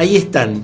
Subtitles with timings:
[0.00, 0.62] Ahí están,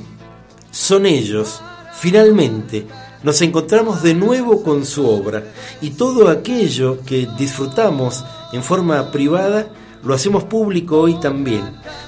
[0.70, 1.60] son ellos,
[1.92, 2.86] finalmente.
[3.22, 9.68] Nos encontramos de nuevo con su obra y todo aquello que disfrutamos en forma privada
[10.02, 11.64] lo hacemos público hoy también,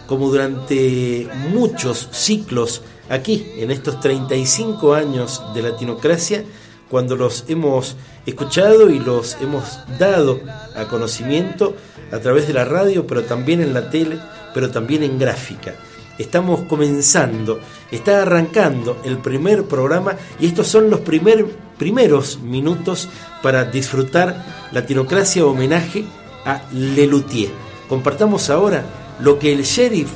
[0.07, 6.45] como durante muchos ciclos aquí, en estos 35 años de Latinocracia,
[6.89, 10.41] cuando los hemos escuchado y los hemos dado
[10.75, 11.77] a conocimiento
[12.11, 14.19] a través de la radio, pero también en la tele,
[14.55, 15.75] pero también en gráfica.
[16.19, 21.47] Estamos comenzando, está arrancando el primer programa y estos son los primer,
[21.79, 23.09] primeros minutos
[23.43, 26.05] para disfrutar Latinocracia homenaje
[26.45, 27.51] a Lelutier.
[27.89, 28.85] Compartamos ahora
[29.21, 30.11] lo que el sheriff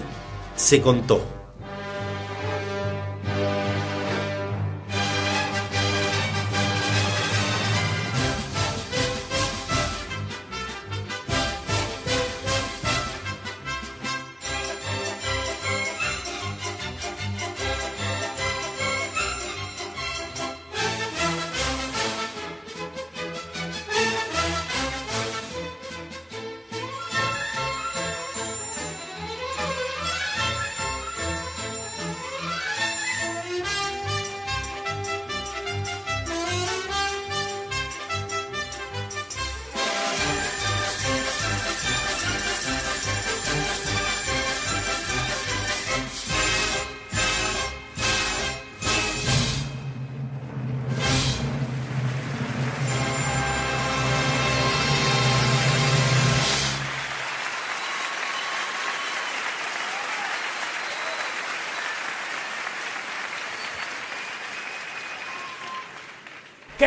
[0.57, 1.32] se contó.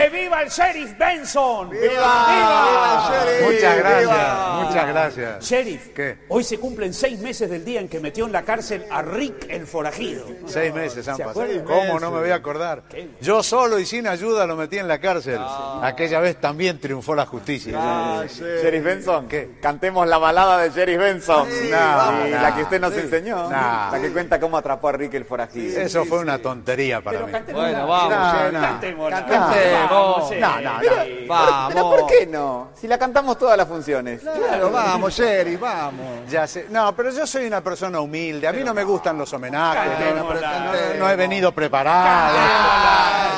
[0.05, 1.71] ¡Que viva el sheriff Benson!
[1.71, 1.81] ¡Viva!
[1.89, 3.55] ¡Viva el sheriff!
[3.55, 4.44] Muchas gracias, ¡Viva!
[4.67, 5.43] Muchas gracias.
[5.45, 6.17] Sheriff, ¿Qué?
[6.29, 9.47] hoy se cumplen seis meses del día en que metió en la cárcel a Rick
[9.49, 10.25] el forajido.
[10.45, 11.45] Seis meses han ¿Se pasado.
[11.65, 12.83] ¿Cómo no me voy a acordar?
[13.21, 15.39] Yo solo y sin ayuda lo metí en la cárcel.
[15.81, 18.25] Aquella vez también triunfó la justicia.
[18.27, 19.57] Sheriff Benson, ¿qué?
[19.61, 21.47] Cantemos la balada de Sheriff Benson.
[21.49, 22.99] Sí, la que usted nos Sí.
[23.01, 23.35] enseñó.
[23.43, 23.49] No.
[23.49, 25.81] La que cuenta cómo atrapó a Rick el forajido.
[25.81, 27.31] Eso fue una tontería para mí.
[27.51, 28.61] Bueno, vamos, No.
[28.61, 29.11] Cantemos.
[29.11, 30.41] Vamos, Sheriff.
[30.41, 31.27] No, no, no.
[31.27, 31.73] Vamos.
[31.73, 32.69] Pero ¿por qué no?
[32.75, 34.21] Si la cantamos todas las funciones.
[34.21, 36.29] Claro, vamos, Sherry, vamos.
[36.29, 36.67] Ya sé.
[36.69, 38.47] No, pero yo soy una persona humilde.
[38.47, 39.91] A mí no me gustan los homenajes.
[40.15, 42.37] No- no he venido preparado.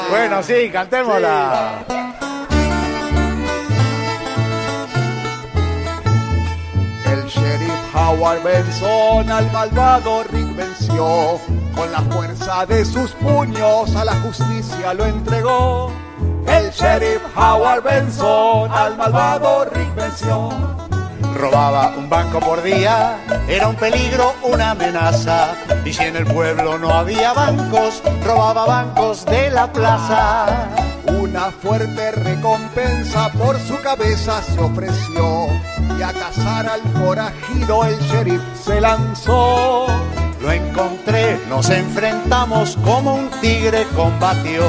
[0.10, 1.84] Bueno, sí, cantémosla.
[7.06, 11.40] El sheriff Howard Benson al malvado Rick venció.
[11.76, 15.92] Con la fuerza de sus puños a la justicia lo entregó.
[16.48, 20.50] El sheriff Howard Benson al malvado Rick venció.
[21.38, 25.50] Robaba un banco por día, era un peligro, una amenaza.
[25.86, 30.68] Y si en el pueblo no había bancos, robaba bancos de la plaza.
[31.06, 35.48] Una fuerte recompensa por su cabeza se ofreció.
[36.00, 39.86] Y a cazar al forajido el sheriff se lanzó.
[40.42, 44.64] Lo encontré, nos enfrentamos como un tigre combatió.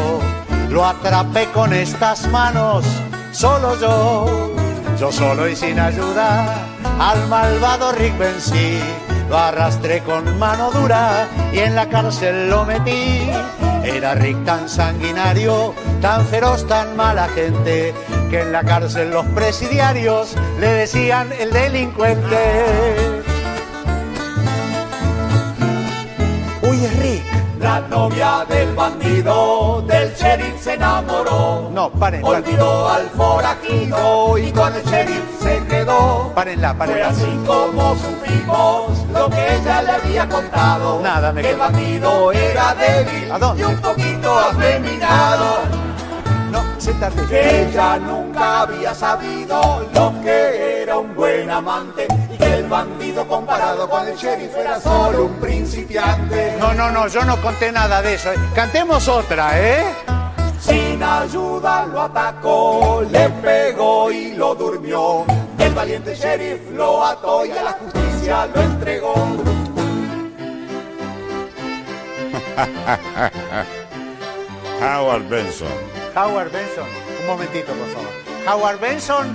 [0.68, 2.84] Lo atrapé con estas manos,
[3.32, 4.57] solo yo.
[4.98, 6.66] Yo solo y sin ayuda
[6.98, 8.80] al malvado Rick vencí.
[9.28, 13.30] Lo arrastré con mano dura y en la cárcel lo metí.
[13.84, 17.94] Era Rick tan sanguinario, tan feroz, tan mala gente,
[18.28, 23.22] que en la cárcel los presidiarios le decían el delincuente.
[26.62, 27.27] Uy, es Rick.
[27.60, 31.70] La novia del bandido del sheriff se enamoró.
[31.72, 32.44] No, paren, paren.
[32.44, 36.30] Olvidó al forajido y con el sheriff se quedó.
[36.34, 37.08] Párenla, Fue párenla.
[37.08, 41.00] así como supimos lo que ella le había contado.
[41.02, 43.62] Nada me Que el bandido era débil ¿A dónde?
[43.62, 45.58] y un poquito afeminado.
[46.52, 47.22] No, siéntate.
[47.26, 52.06] Que ella nunca había sabido lo que era un buen amante.
[52.68, 56.54] Bandido comparado con el sheriff era solo un principiante.
[56.58, 58.28] No, no, no, yo no conté nada de eso.
[58.54, 59.84] Cantemos otra, ¿eh?
[60.60, 65.24] Sin ayuda lo atacó, le pegó y lo durmió.
[65.58, 69.14] El valiente sheriff lo ató y a la justicia lo entregó.
[74.82, 75.68] Howard Benson.
[76.14, 76.86] Howard Benson.
[77.22, 78.27] Un momentito, por favor.
[78.46, 79.26] Howard Benson.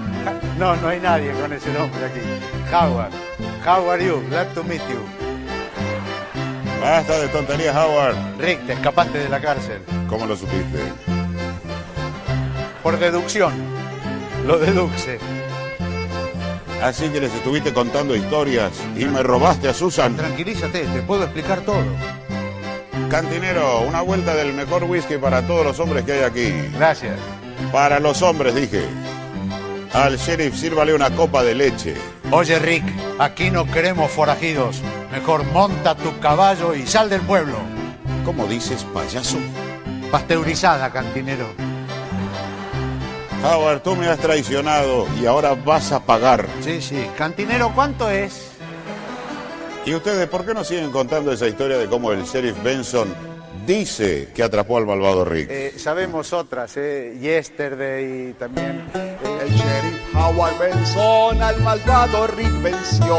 [0.57, 2.19] No, no hay nadie con ese nombre aquí.
[2.71, 3.11] Howard.
[3.65, 4.21] How are you?
[4.29, 4.99] Glad to meet you.
[6.81, 8.15] Basta de tonterías, Howard.
[8.39, 9.81] Rick, te escapaste de la cárcel.
[10.09, 10.79] ¿Cómo lo supiste?
[12.81, 13.53] Por deducción.
[14.45, 15.19] Lo deduce.
[16.81, 20.17] Así que les estuviste contando historias y me robaste a Susan.
[20.17, 21.83] Tranquilízate, te puedo explicar todo.
[23.09, 26.51] Cantinero, una vuelta del mejor whisky para todos los hombres que hay aquí.
[26.73, 27.17] Gracias.
[27.73, 28.85] Para los hombres, dije.
[29.93, 31.95] Al sheriff sírvale una copa de leche.
[32.29, 32.83] Oye, Rick,
[33.17, 34.79] aquí no queremos forajidos.
[35.11, 37.55] Mejor monta tu caballo y sal del pueblo.
[38.25, 39.39] ¿Cómo dices, payaso?
[40.11, 41.47] Pasteurizada, cantinero.
[43.43, 46.45] Howard, tú me has traicionado y ahora vas a pagar.
[46.61, 47.07] Sí, sí.
[47.17, 48.51] Cantinero, ¿cuánto es?
[49.83, 53.32] ¿Y ustedes por qué no siguen contando esa historia de cómo el sheriff Benson
[53.65, 55.47] dice que atrapó al malvado Rick?
[55.49, 57.17] Eh, sabemos otras, ¿eh?
[57.19, 58.85] Yesterday también...
[58.93, 63.17] eh, El sheriff Howard Benson al malvado Rick venció.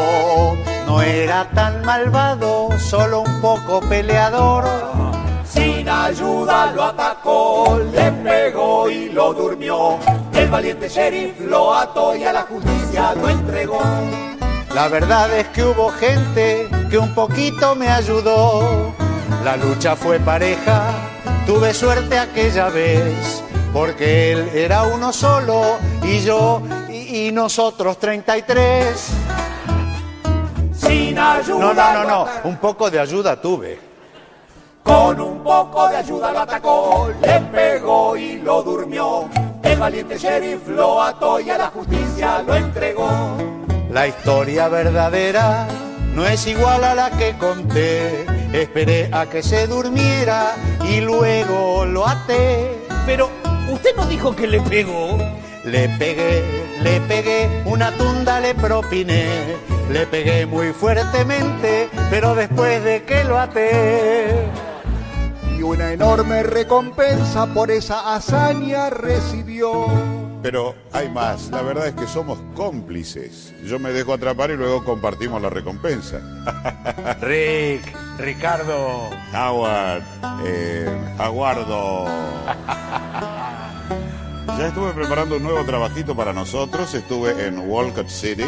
[0.86, 4.64] No era tan malvado, solo un poco peleador.
[5.46, 9.98] Sin ayuda lo atacó, le pegó y lo durmió.
[10.34, 13.80] El valiente sheriff lo ató y a la justicia lo entregó.
[14.74, 18.92] La verdad es que hubo gente que un poquito me ayudó.
[19.44, 20.86] La lucha fue pareja,
[21.46, 23.42] tuve suerte aquella vez,
[23.74, 29.06] porque él era uno solo y yo y, y nosotros 33.
[30.72, 33.78] Sin ayuda No, no, no, no, un poco de ayuda tuve.
[34.82, 39.28] Con un poco de ayuda lo atacó, le pegó y lo durmió.
[39.62, 43.36] El valiente sheriff lo ató y a la justicia lo entregó.
[43.90, 45.66] La historia verdadera
[46.14, 48.43] no es igual a la que conté.
[48.54, 50.54] Esperé a que se durmiera
[50.88, 52.86] y luego lo até.
[53.04, 53.28] Pero
[53.68, 55.18] usted no dijo que le pegó.
[55.64, 56.44] Le pegué,
[56.80, 59.26] le pegué, una tunda le propiné.
[59.90, 64.46] Le pegué muy fuertemente, pero después de que lo até.
[65.58, 70.23] Y una enorme recompensa por esa hazaña recibió.
[70.44, 73.54] Pero hay más, la verdad es que somos cómplices.
[73.64, 76.20] Yo me dejo atrapar y luego compartimos la recompensa.
[77.22, 77.80] Rick,
[78.18, 79.08] Ricardo.
[79.32, 80.02] Howard,
[80.44, 82.04] eh, aguardo.
[84.58, 86.94] Ya estuve preparando un nuevo trabajito para nosotros.
[86.94, 88.44] Estuve en Walcott City.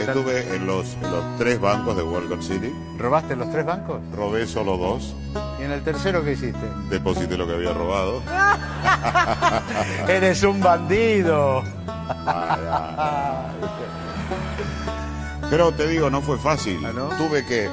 [0.00, 2.72] Estuve en los, en los tres bancos de Walcott City.
[2.98, 4.00] ¿Robaste los tres bancos?
[4.14, 5.14] Robé solo dos.
[5.60, 6.66] ¿Y en el tercero qué hiciste?
[6.90, 8.22] Deposité lo que había robado.
[10.08, 11.62] Eres un bandido.
[15.50, 16.84] Pero te digo, no fue fácil.
[16.84, 17.08] ¿Ah, no?
[17.10, 17.68] Tuve que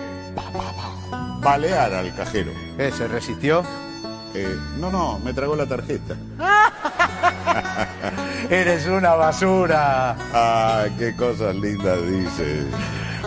[1.42, 2.52] balear al cajero.
[2.78, 3.64] ¿Qué, ¿Se resistió?
[4.34, 6.16] Eh, no, no, me tragó la tarjeta.
[8.50, 10.16] Eres una basura.
[10.34, 12.66] Ah, qué cosas lindas dices.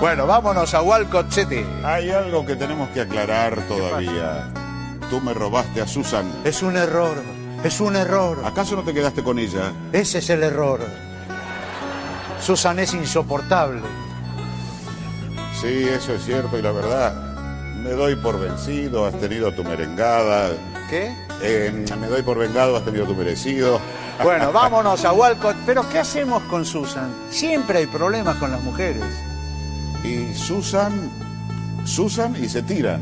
[0.01, 1.65] Bueno, vámonos a Walcott City.
[1.85, 4.51] Hay algo que tenemos que aclarar todavía.
[5.11, 6.31] Tú me robaste a Susan.
[6.45, 7.17] Es un error,
[7.63, 8.43] es un error.
[8.45, 9.73] ¿Acaso no te quedaste con ella?
[9.93, 10.81] Ese es el error.
[12.41, 13.83] Susan es insoportable.
[15.61, 17.15] Sí, eso es cierto y la verdad,
[17.83, 20.51] me doy por vencido, has tenido tu merengada.
[20.91, 21.15] ¿Qué?
[21.43, 23.81] Eh, me doy por vengado, has tenido tu merecido.
[24.23, 25.57] Bueno, vámonos a Walcott.
[25.67, 27.13] Pero ¿qué hacemos con Susan?
[27.31, 29.05] Siempre hay problemas con las mujeres.
[30.05, 31.11] Y Susan,
[31.85, 33.01] Susan y se tiran.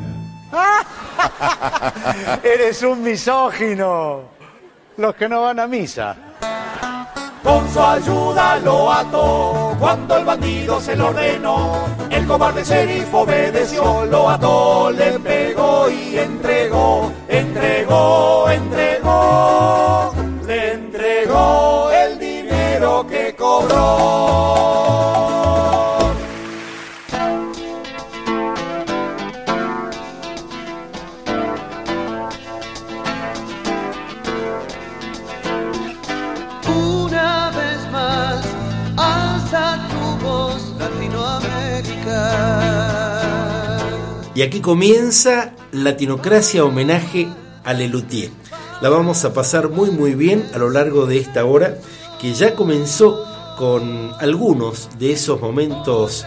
[2.42, 4.22] Eres un misógino.
[4.96, 6.16] Los que no van a misa.
[7.42, 11.86] Con su ayuda lo ató cuando el bandido se lo ordenó.
[12.08, 20.12] El cobarde sheriff obedeció, lo ató, le pegó y entregó, entregó, entregó,
[20.46, 24.52] le entregó el dinero que cobró.
[36.68, 38.44] Una vez más,
[38.96, 42.18] alza tu voz, Latinoamérica.
[44.34, 47.28] Y aquí comienza Latinocracia homenaje
[47.64, 48.30] a Lelutier.
[48.82, 51.78] La vamos a pasar muy muy bien a lo largo de esta hora
[52.20, 53.24] que ya comenzó
[53.56, 56.26] con algunos de esos momentos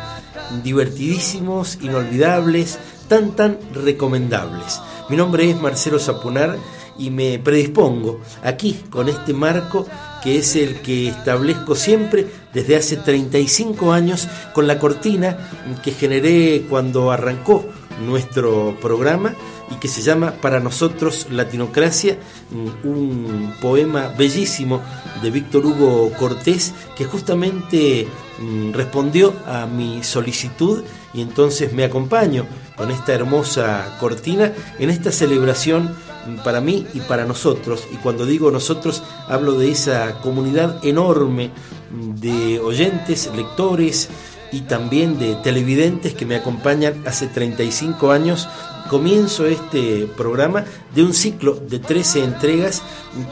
[0.63, 4.81] divertidísimos, inolvidables, tan tan recomendables.
[5.09, 6.57] Mi nombre es Marcelo Zapunar
[6.97, 9.85] y me predispongo aquí con este marco
[10.23, 15.37] que es el que establezco siempre desde hace 35 años con la cortina
[15.83, 17.63] que generé cuando arrancó
[18.01, 19.33] nuestro programa
[19.71, 22.17] y que se llama Para nosotros Latinocracia,
[22.51, 24.81] mm, un poema bellísimo
[25.21, 28.07] de Víctor Hugo Cortés que justamente
[28.39, 30.83] mm, respondió a mi solicitud
[31.13, 35.95] y entonces me acompaño con esta hermosa cortina en esta celebración
[36.43, 37.87] para mí y para nosotros.
[37.91, 41.51] Y cuando digo nosotros, hablo de esa comunidad enorme
[41.91, 44.09] de oyentes, lectores
[44.55, 48.47] y también de televidentes que me acompañan hace 35 años.
[48.89, 52.81] Comienzo este programa de un ciclo de 13 entregas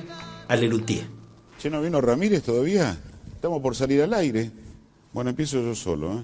[0.48, 1.05] a Lelutier.
[1.60, 2.98] ¿Che no vino Ramírez todavía?
[3.34, 4.51] Estamos por salir al aire.
[5.13, 6.20] Bueno, empiezo yo solo.
[6.20, 6.24] ¿eh?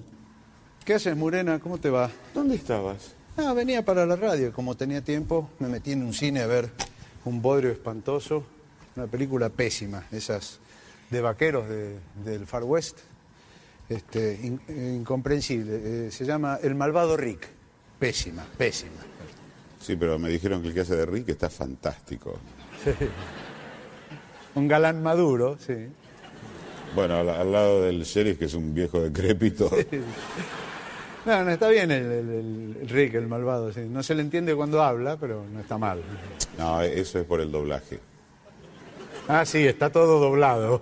[0.86, 1.60] ¿Qué haces, Murena?
[1.60, 2.12] ¿Cómo te va?
[2.34, 3.14] ¿Dónde estabas?
[3.38, 4.52] Ah, venía para la radio.
[4.54, 6.70] Como tenía tiempo, me metí en un cine a ver
[7.26, 8.44] un bodrio espantoso,
[8.96, 10.60] una película pésima, esas
[11.10, 12.98] de vaqueros de- del Far West.
[13.90, 14.62] Este, in-
[14.98, 16.08] incomprensible.
[16.08, 17.48] Eh, se llama El malvado Rick.
[18.02, 19.00] Pésima, pésima.
[19.80, 22.40] Sí, pero me dijeron que el que hace de Rick está fantástico.
[24.56, 25.76] Un galán maduro, sí.
[26.96, 29.70] Bueno, al, al lado del sheriff, que es un viejo decrépito.
[31.26, 33.72] No, no, está bien el, el- el Rick, el malvado.
[33.72, 33.82] sí.
[33.82, 36.02] No se le entiende cuando habla, pero no está mal.
[36.58, 38.00] No, eso es por el doblaje.
[39.28, 40.82] Ah, sí, está todo doblado.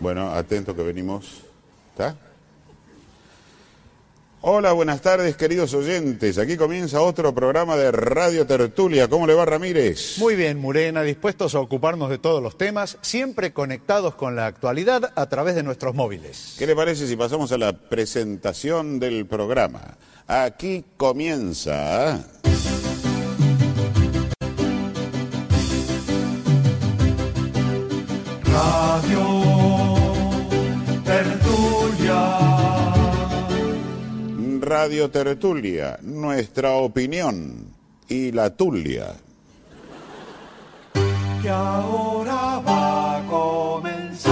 [0.00, 1.42] Bueno, atento que venimos.
[1.92, 2.16] ¿Está?
[4.42, 6.38] Hola, buenas tardes, queridos oyentes.
[6.38, 9.06] Aquí comienza otro programa de Radio Tertulia.
[9.06, 10.16] ¿Cómo le va, Ramírez?
[10.16, 15.12] Muy bien, Murena, dispuestos a ocuparnos de todos los temas, siempre conectados con la actualidad
[15.14, 16.54] a través de nuestros móviles.
[16.58, 19.98] ¿Qué le parece si pasamos a la presentación del programa?
[20.26, 22.24] Aquí comienza.
[28.44, 29.49] Radio
[34.70, 37.74] Radio Tertulia, nuestra opinión
[38.08, 39.16] y la tulia.
[41.42, 44.30] Que ahora va a comenzar.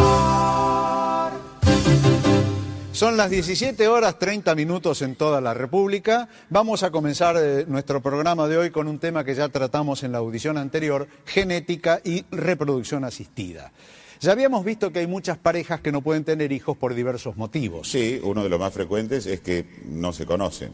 [2.92, 6.28] Son las 17 horas 30 minutos en toda la República.
[6.50, 10.12] Vamos a comenzar eh, nuestro programa de hoy con un tema que ya tratamos en
[10.12, 13.72] la audición anterior, genética y reproducción asistida.
[14.20, 17.88] Ya habíamos visto que hay muchas parejas que no pueden tener hijos por diversos motivos.
[17.88, 20.70] Sí, uno de los más frecuentes es que no se conocen.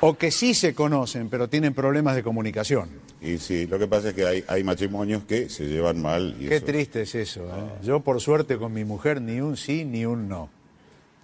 [0.00, 2.90] O que sí se conocen, pero tienen problemas de comunicación.
[3.22, 6.36] Y sí, lo que pasa es que hay, hay matrimonios que se llevan mal.
[6.38, 7.46] Y Qué eso- triste es eso.
[7.46, 7.82] ¿eh?
[7.82, 10.50] Yo, por suerte, con mi mujer, ni un sí ni un no.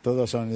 [0.00, 0.50] Todos son...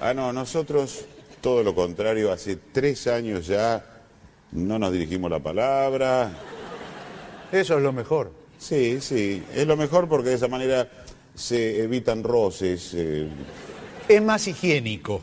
[0.00, 1.04] Ah, no, nosotros
[1.42, 3.84] todo lo contrario, hace tres años ya
[4.52, 6.30] no nos dirigimos la palabra.
[7.50, 8.32] Eso es lo mejor.
[8.58, 10.88] Sí, sí, es lo mejor porque de esa manera
[11.34, 12.92] se evitan roces.
[12.94, 13.28] eh.
[14.08, 15.20] Es más higiénico.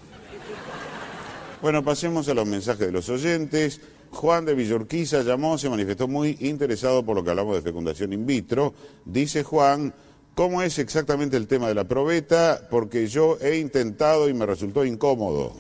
[1.62, 3.82] Bueno, pasemos a los mensajes de los oyentes.
[4.12, 8.26] Juan de Villorquiza llamó, se manifestó muy interesado por lo que hablamos de fecundación in
[8.26, 8.74] vitro.
[9.06, 9.94] Dice Juan,
[10.36, 12.68] ¿cómo es exactamente el tema de la probeta?
[12.70, 15.54] Porque yo he intentado y me resultó incómodo.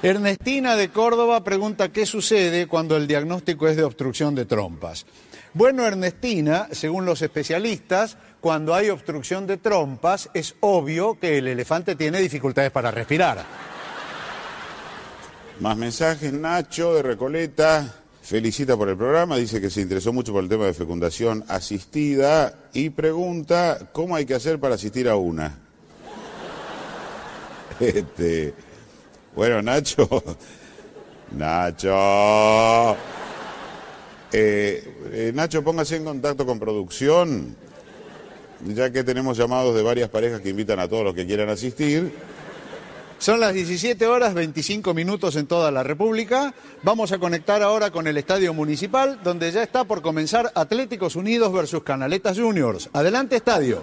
[0.00, 5.06] Ernestina de Córdoba pregunta qué sucede cuando el diagnóstico es de obstrucción de trompas.
[5.54, 11.96] Bueno, Ernestina, según los especialistas, cuando hay obstrucción de trompas es obvio que el elefante
[11.96, 13.44] tiene dificultades para respirar.
[15.58, 20.44] Más mensajes, Nacho de Recoleta felicita por el programa, dice que se interesó mucho por
[20.44, 25.58] el tema de fecundación asistida y pregunta cómo hay que hacer para asistir a una.
[27.80, 28.54] Este,
[29.38, 30.08] bueno, Nacho,
[31.30, 32.96] Nacho,
[34.32, 37.54] Eh, eh, Nacho, póngase en contacto con producción,
[38.66, 42.12] ya que tenemos llamados de varias parejas que invitan a todos los que quieran asistir.
[43.20, 46.52] Son las 17 horas 25 minutos en toda la República.
[46.82, 51.52] Vamos a conectar ahora con el Estadio Municipal, donde ya está por comenzar Atléticos Unidos
[51.52, 52.90] versus Canaletas Juniors.
[52.92, 53.82] Adelante, Estadio.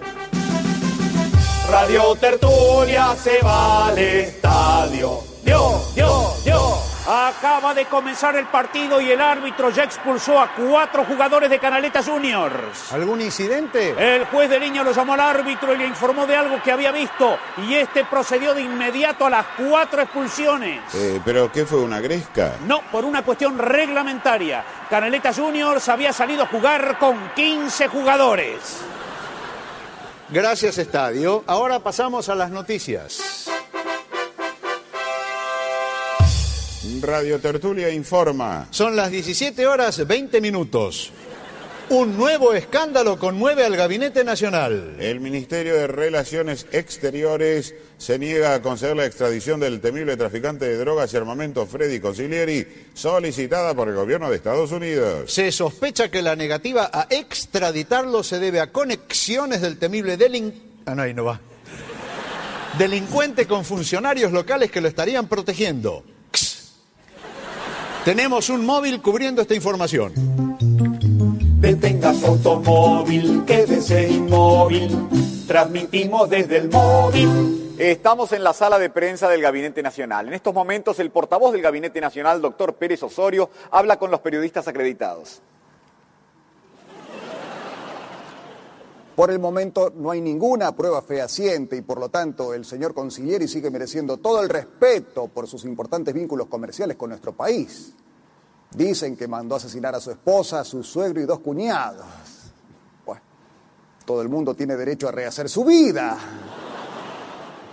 [1.70, 5.35] Radio Tertulia se va al estadio.
[5.46, 6.60] Dio, dio, dio.
[7.06, 12.02] Acaba de comenzar el partido y el árbitro ya expulsó a cuatro jugadores de Canaleta
[12.02, 12.92] Juniors.
[12.92, 13.94] ¿Algún incidente?
[13.96, 16.90] El juez de línea lo llamó al árbitro y le informó de algo que había
[16.90, 20.80] visto y este procedió de inmediato a las cuatro expulsiones.
[20.94, 22.54] Eh, ¿Pero qué fue, una gresca?
[22.66, 24.64] No, por una cuestión reglamentaria.
[24.90, 28.80] Canaleta Juniors había salido a jugar con 15 jugadores.
[30.28, 31.44] Gracias, Estadio.
[31.46, 33.46] Ahora pasamos a las noticias.
[37.00, 38.68] Radio Tertulia informa.
[38.70, 41.10] Son las 17 horas 20 minutos.
[41.88, 44.96] Un nuevo escándalo conmueve al Gabinete Nacional.
[44.98, 50.76] El Ministerio de Relaciones Exteriores se niega a conceder la extradición del temible traficante de
[50.78, 55.32] drogas y armamento Freddy Consiglieri, solicitada por el gobierno de Estados Unidos.
[55.32, 60.52] Se sospecha que la negativa a extraditarlo se debe a conexiones del temible delin...
[60.86, 61.40] Ah, no, ahí no va.
[62.78, 66.04] Delincuente con funcionarios locales que lo estarían protegiendo.
[68.06, 70.12] Tenemos un móvil cubriendo esta información.
[71.60, 74.96] Detenga su automóvil, quédese inmóvil.
[75.48, 77.74] Transmitimos desde el móvil.
[77.76, 80.28] Estamos en la sala de prensa del Gabinete Nacional.
[80.28, 84.68] En estos momentos, el portavoz del Gabinete Nacional, doctor Pérez Osorio, habla con los periodistas
[84.68, 85.42] acreditados.
[89.16, 93.48] Por el momento no hay ninguna prueba fehaciente y por lo tanto el señor Consiglieri
[93.48, 97.94] sigue mereciendo todo el respeto por sus importantes vínculos comerciales con nuestro país.
[98.76, 102.04] Dicen que mandó asesinar a su esposa, a su suegro y dos cuñados.
[103.06, 103.22] Bueno,
[104.04, 106.18] todo el mundo tiene derecho a rehacer su vida.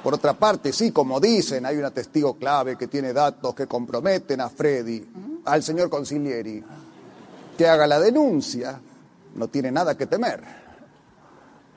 [0.02, 4.40] Por otra parte, sí, como dicen, hay una testigo clave que tiene datos que comprometen
[4.40, 5.06] a Freddy,
[5.44, 6.64] al señor Consiglieri,
[7.58, 8.80] que haga la denuncia.
[9.36, 10.63] No tiene nada que temer.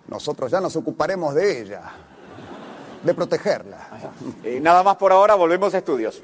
[0.08, 1.82] Nosotros ya nos ocuparemos de ella,
[3.02, 3.88] de protegerla.
[4.44, 6.22] Eh, nada más por ahora, volvemos a estudios.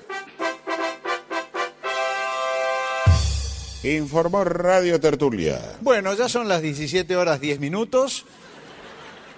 [3.82, 5.60] Informó Radio Tertulia.
[5.80, 8.24] Bueno, ya son las 17 horas 10 minutos.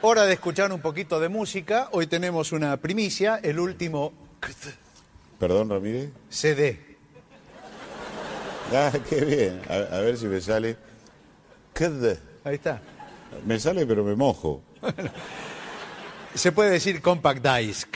[0.02, 1.88] Hora de escuchar un poquito de música.
[1.92, 4.12] Hoy tenemos una primicia, el último
[5.38, 6.11] Perdón, Ramírez.
[6.28, 6.78] CD.
[8.70, 9.62] Ah, qué bien.
[9.68, 10.76] A, a ver si me sale.
[11.72, 12.18] Kd.
[12.44, 12.83] Ahí está.
[13.46, 14.62] Me sale, pero me mojo.
[16.34, 17.88] Se puede decir compact disc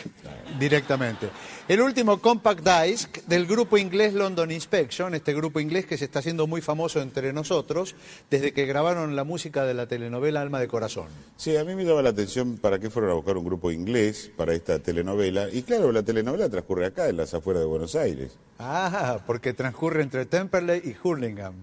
[0.59, 1.29] directamente.
[1.67, 6.21] El último compact disc del grupo inglés London Inspection, este grupo inglés que se está
[6.21, 7.97] haciendo muy famoso entre nosotros
[8.31, 11.09] desde que grabaron la música de la telenovela Alma de Corazón.
[11.37, 14.31] Sí, a mí me llama la atención para qué fueron a buscar un grupo inglés
[14.37, 15.49] para esta telenovela.
[15.51, 18.39] Y claro, la telenovela transcurre acá, en las afueras de Buenos Aires.
[18.59, 21.55] Ah, porque transcurre entre Temperley y Hurlingham.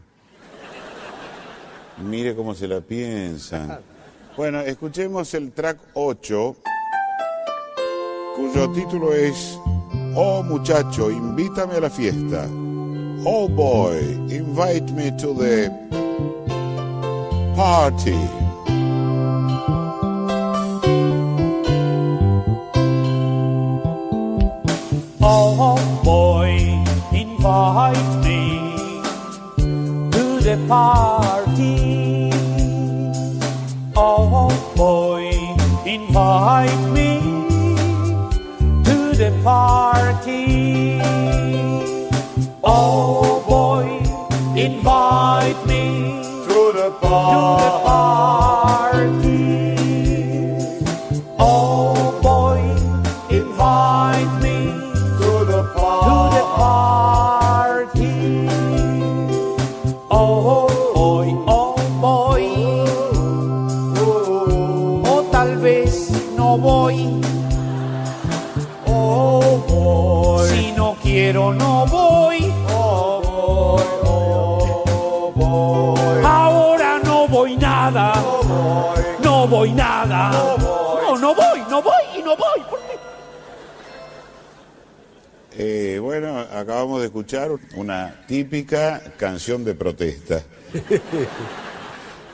[1.97, 3.79] Mire cómo se la piensan.
[4.35, 6.55] Bueno, escuchemos el track 8,
[8.35, 9.57] cuyo título es
[10.13, 12.47] Oh muchacho, invítame a la fiesta.
[13.25, 13.97] Oh boy,
[14.29, 15.71] invite me to the
[17.55, 18.13] party.
[25.21, 26.57] Oh boy,
[27.13, 28.54] invite me
[30.67, 32.31] party.
[33.95, 35.29] Oh boy,
[35.85, 37.19] invite me
[38.83, 40.99] to the party.
[42.63, 43.87] Oh boy,
[44.55, 48.14] invite me to the party.
[86.65, 90.43] Acabamos de escuchar una típica canción de protesta.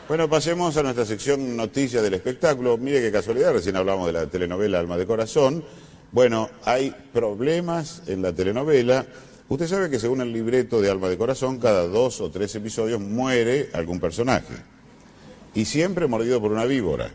[0.08, 2.78] Bueno, pasemos a nuestra sección Noticias del Espectáculo.
[2.78, 5.64] Mire qué casualidad, recién hablamos de la telenovela Alma de Corazón.
[6.12, 9.06] Bueno, hay problemas en la telenovela.
[9.48, 13.00] Usted sabe que según el libreto de Alma de Corazón, cada dos o tres episodios
[13.00, 14.56] muere algún personaje.
[15.56, 17.10] Y siempre mordido por una víbora.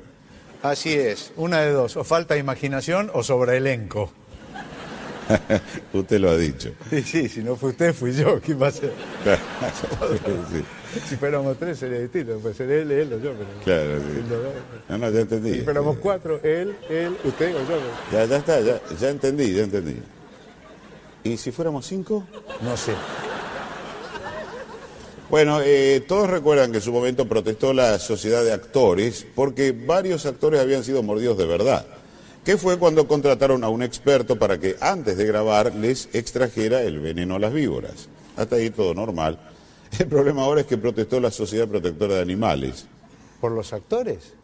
[0.62, 4.10] Así es, una de dos, o falta imaginación o sobre elenco.
[5.92, 6.70] Usted lo ha dicho.
[6.90, 8.92] Sí, sí, si no fue usted, fui yo, ¿quién va a ser?
[10.52, 13.48] Sí, Si fuéramos tres sería distinto, pues sería él, él o yo, pero...
[13.64, 14.24] claro, sí.
[14.88, 15.54] No, no, ya entendí.
[15.54, 17.78] Si fuéramos cuatro, él, él, usted o yo.
[18.12, 19.96] Ya, ya está, ya, ya entendí, ya entendí.
[21.24, 22.24] ¿Y si fuéramos cinco?
[22.62, 22.92] No sé.
[25.28, 30.24] Bueno, eh, todos recuerdan que en su momento protestó la sociedad de actores porque varios
[30.24, 31.84] actores habían sido mordidos de verdad.
[32.46, 37.00] Que fue cuando contrataron a un experto para que antes de grabar les extrajera el
[37.00, 38.08] veneno a las víboras.
[38.36, 39.40] Hasta ahí todo normal.
[39.98, 42.86] El problema ahora es que protestó la Sociedad Protectora de Animales.
[43.40, 44.34] ¿Por los actores?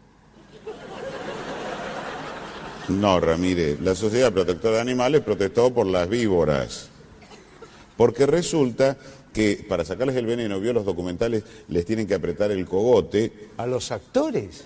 [2.89, 6.89] No, Ramírez, la Sociedad Protectora de Animales protestó por las víboras.
[7.95, 8.97] Porque resulta
[9.31, 13.49] que para sacarles el veneno, vio los documentales, les tienen que apretar el cogote.
[13.55, 14.65] ¿A los actores?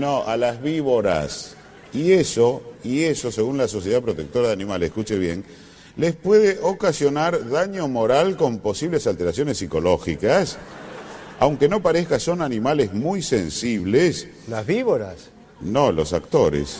[0.00, 1.54] No, a las víboras.
[1.92, 5.44] Y eso, y eso, según la Sociedad Protectora de Animales, escuche bien,
[5.96, 10.58] les puede ocasionar daño moral con posibles alteraciones psicológicas.
[11.38, 14.26] Aunque no parezca, son animales muy sensibles.
[14.48, 15.30] ¿Las víboras?
[15.60, 16.78] No, los actores.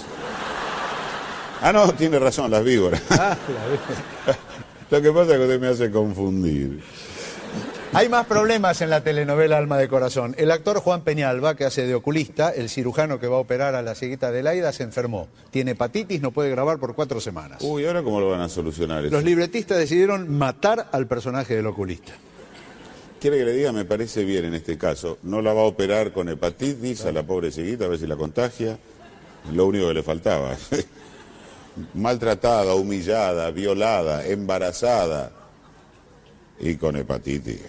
[1.63, 3.03] Ah, no, tiene razón, las víboras.
[3.11, 4.39] Ah, la víbora.
[4.91, 6.83] Lo que pasa es que usted me hace confundir.
[7.95, 10.35] Hay más problemas en la telenovela Alma de Corazón.
[10.37, 13.83] El actor Juan Peñalba, que hace de oculista, el cirujano que va a operar a
[13.83, 15.29] la cieguita de Laida, se enfermó.
[15.53, 17.59] Tiene hepatitis, no puede grabar por cuatro semanas.
[17.63, 19.15] Uy, ¿ahora cómo lo van a solucionar eso?
[19.15, 22.13] Los libretistas decidieron matar al personaje del oculista.
[23.21, 25.19] Quiere que le diga, me parece bien en este caso.
[25.23, 28.17] No la va a operar con hepatitis a la pobre cieguita, a ver si la
[28.17, 28.77] contagia.
[29.53, 30.57] Lo único que le faltaba.
[31.95, 35.44] Maltratada, humillada, violada, embarazada
[36.61, 37.61] y con hepatitis.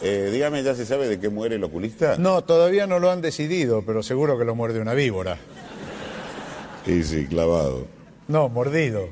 [0.00, 2.16] Eh, dígame, ¿ya se sabe de qué muere el oculista?
[2.18, 5.38] No, todavía no lo han decidido, pero seguro que lo muerde una víbora.
[6.86, 7.86] Y sí, clavado.
[8.28, 9.08] No, mordido.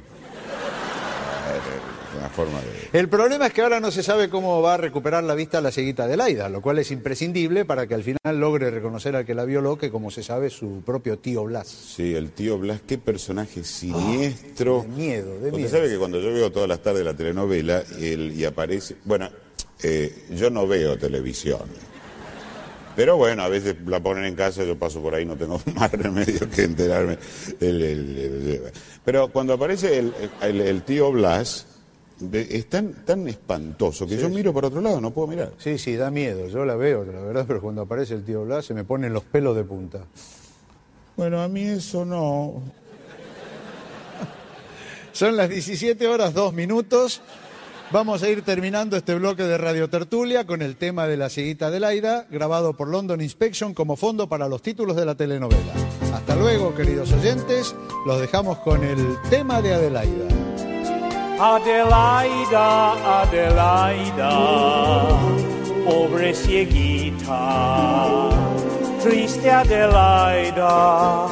[2.26, 2.98] Una forma de...
[2.98, 5.70] El problema es que ahora no se sabe cómo va a recuperar la vista la
[5.70, 9.34] cieguita de Laida, lo cual es imprescindible para que al final logre reconocer al que
[9.34, 11.68] la violó, que como se sabe es su propio tío Blas.
[11.68, 14.82] Sí, el tío Blas, qué personaje siniestro.
[14.82, 15.70] De miedo, de Usted miedo.
[15.70, 18.96] sabe que cuando yo veo todas las tardes la telenovela él, y aparece.
[19.04, 19.28] Bueno,
[19.82, 21.60] eh, yo no veo televisión.
[22.96, 25.92] Pero bueno, a veces la ponen en casa, yo paso por ahí, no tengo más
[25.92, 27.18] remedio que enterarme.
[27.60, 28.62] El- el- el-
[29.04, 31.66] pero cuando aparece el, el- el tío Blas,
[32.32, 35.52] es tan, tan espantoso que yo miro para otro lado, no puedo mirar.
[35.58, 38.66] Sí, sí, da miedo, yo la veo, la verdad, pero cuando aparece el tío Blas
[38.66, 40.00] se me ponen los pelos de punta.
[41.16, 42.62] Bueno, a mí eso no.
[45.12, 47.22] Son las 17 horas 2 minutos.
[47.90, 51.70] Vamos a ir terminando este bloque de Radio Tertulia con el tema de la cieguita
[51.70, 55.72] de Laida, grabado por London Inspection como fondo para los títulos de la telenovela.
[56.12, 57.74] Hasta luego, queridos oyentes.
[58.04, 60.55] Los dejamos con el tema de Adelaida.
[61.38, 64.30] Adelaida, Adelaida,
[65.84, 68.30] pobre cieguita,
[69.02, 71.28] triste Adelaida,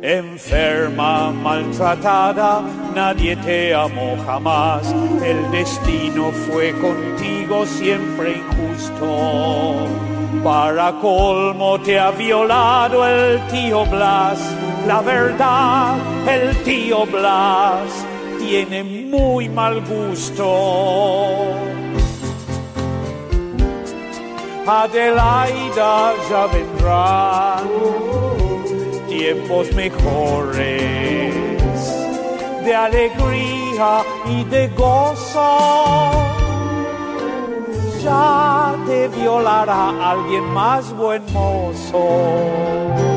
[0.00, 2.62] enferma, maltratada,
[2.94, 4.90] nadie te amó jamás,
[5.22, 9.86] el destino fue contigo siempre injusto.
[10.42, 14.40] Para colmo te ha violado el tío Blas,
[14.86, 15.94] la verdad,
[16.26, 18.06] el tío Blas
[18.46, 20.44] tiene muy mal gusto.
[24.66, 27.68] Adelaida ya vendrán
[29.08, 31.34] tiempos mejores
[32.64, 36.10] de alegría y de gozo.
[38.02, 43.11] Ya te violará alguien más buen mozo.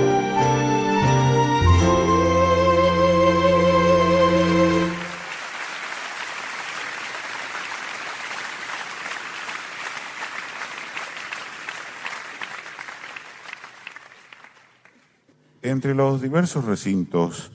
[15.66, 17.52] Entre los diversos recintos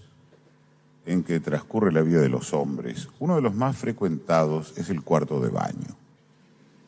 [1.06, 5.02] en que transcurre la vida de los hombres, uno de los más frecuentados es el
[5.02, 5.96] cuarto de baño.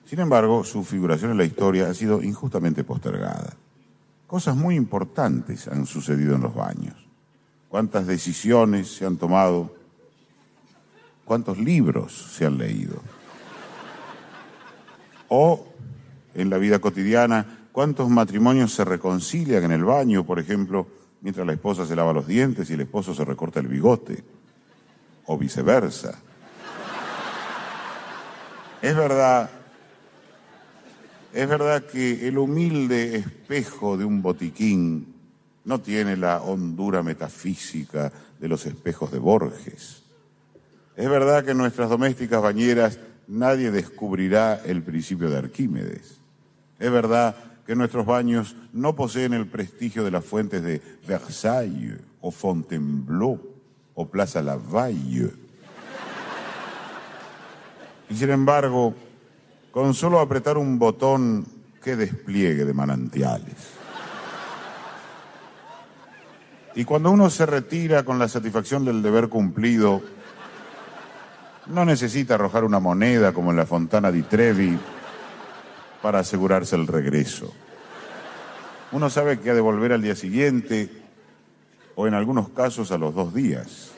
[0.04, 3.54] Sin embargo, su figuración en la historia ha sido injustamente postergada.
[4.26, 6.96] Cosas muy importantes han sucedido en los baños.
[7.68, 9.72] Cuántas decisiones se han tomado,
[11.24, 13.00] cuántos libros se han leído.
[15.28, 15.68] O,
[16.34, 20.88] en la vida cotidiana, cuántos matrimonios se reconcilian en el baño, por ejemplo,
[21.22, 24.22] mientras la esposa se lava los dientes y el esposo se recorta el bigote.
[25.26, 26.18] O viceversa.
[28.82, 29.48] Es verdad,
[31.32, 35.14] es verdad que el humilde espejo de un botiquín
[35.64, 40.02] no tiene la hondura metafísica de los espejos de Borges.
[40.96, 46.18] Es verdad que en nuestras domésticas bañeras nadie descubrirá el principio de Arquímedes.
[46.80, 52.30] Es verdad que nuestros baños no poseen el prestigio de las fuentes de Versailles o
[52.30, 53.40] Fontainebleau.
[53.94, 55.30] o Plaza Lavalle.
[58.08, 58.94] Y sin embargo,
[59.70, 61.46] con solo apretar un botón,
[61.82, 63.54] qué despliegue de manantiales.
[66.74, 70.00] Y cuando uno se retira con la satisfacción del deber cumplido,
[71.66, 74.78] no necesita arrojar una moneda como en la Fontana di Trevi
[76.02, 77.52] para asegurarse el regreso.
[78.90, 80.90] Uno sabe que ha de volver al día siguiente
[81.94, 83.92] o en algunos casos a los dos días.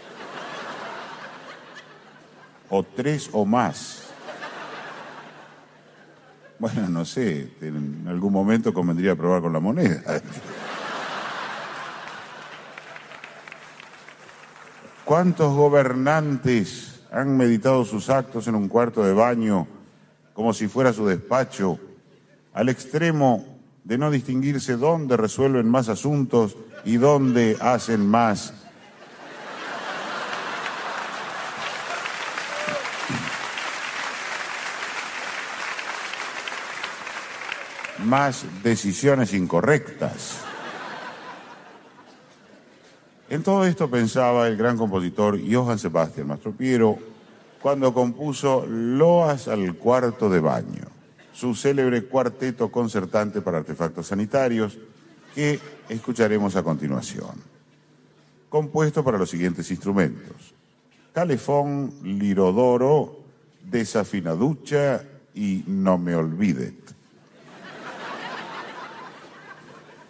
[2.69, 4.11] O tres o más.
[6.59, 10.23] Bueno, no sé, en algún momento convendría probar con la moneda.
[15.05, 19.67] ¿Cuántos gobernantes han meditado sus actos en un cuarto de baño
[20.35, 21.79] como si fuera su despacho,
[22.55, 23.45] al extremo
[23.85, 28.55] de no distinguirse dónde resuelven más asuntos y dónde hacen más
[38.05, 40.41] más decisiones incorrectas.
[43.29, 46.99] En todo esto pensaba el gran compositor Johann Sebastian Mastropiero
[47.61, 50.85] cuando compuso Loas al cuarto de baño,
[51.35, 54.79] su célebre cuarteto concertante para artefactos sanitarios
[55.35, 57.33] que escucharemos a continuación.
[58.49, 60.55] Compuesto para los siguientes instrumentos:
[61.13, 63.19] calefón, lirodoro,
[63.69, 65.03] desafinaducha
[65.35, 66.95] y no me olvidet.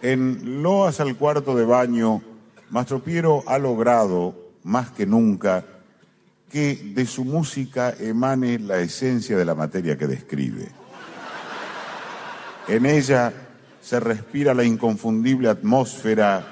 [0.03, 2.21] En Loas al cuarto de baño,
[2.69, 5.65] Mastro Piero ha logrado, más que nunca,
[6.51, 10.69] que de su música emane la esencia de la materia que describe.
[12.67, 13.31] En ella
[13.81, 16.43] se respira la inconfundible atmósfera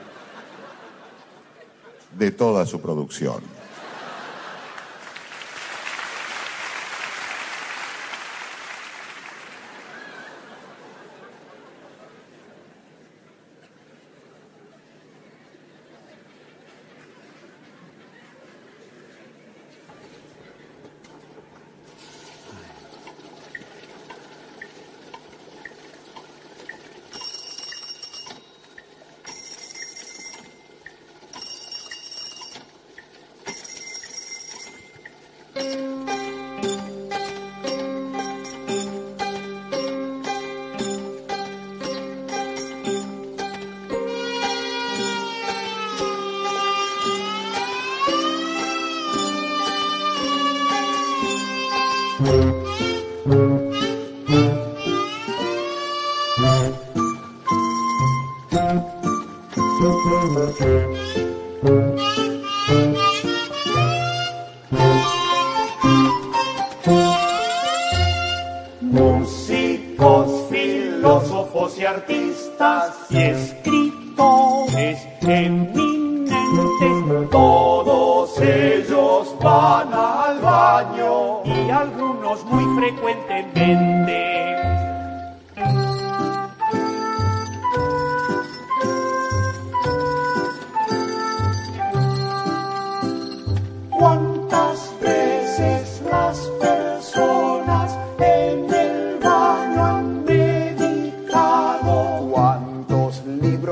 [2.18, 3.42] de toda su producción.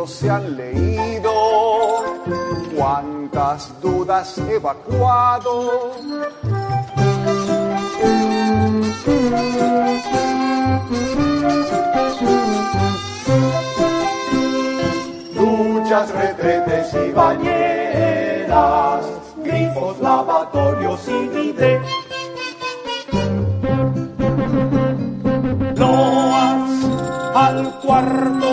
[0.08, 1.32] Se han leído?
[2.76, 5.92] ¿Cuántas dudas evacuado?
[15.36, 19.06] Duchas, retretes y bañeras,
[19.38, 21.82] grifos, lavatorios y bidet.
[25.76, 26.72] Loas
[27.36, 28.51] al cuarto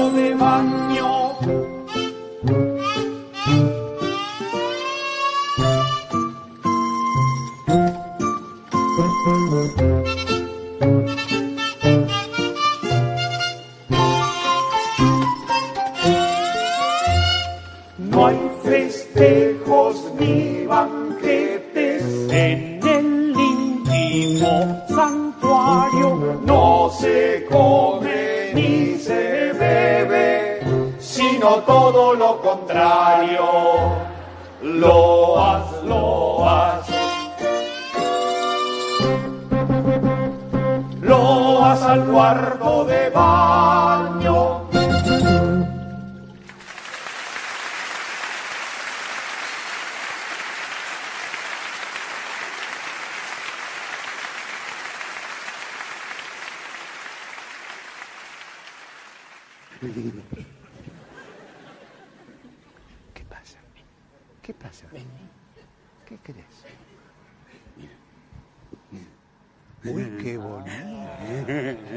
[70.28, 71.88] qué bonito.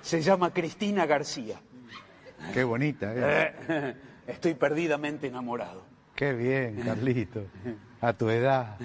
[0.00, 1.56] Se llama Cristina García.
[2.52, 3.54] Qué bonita, ¿eh?
[3.68, 5.84] Eh, Estoy perdidamente enamorado.
[6.14, 7.44] Qué bien, Carlito.
[8.00, 8.76] A tu edad.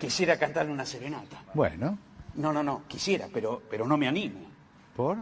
[0.00, 1.42] Quisiera cantarle una serenata.
[1.54, 1.98] Bueno,
[2.34, 4.40] No, no, no, quisiera, pero, pero no me animo.
[4.94, 5.18] ¿por?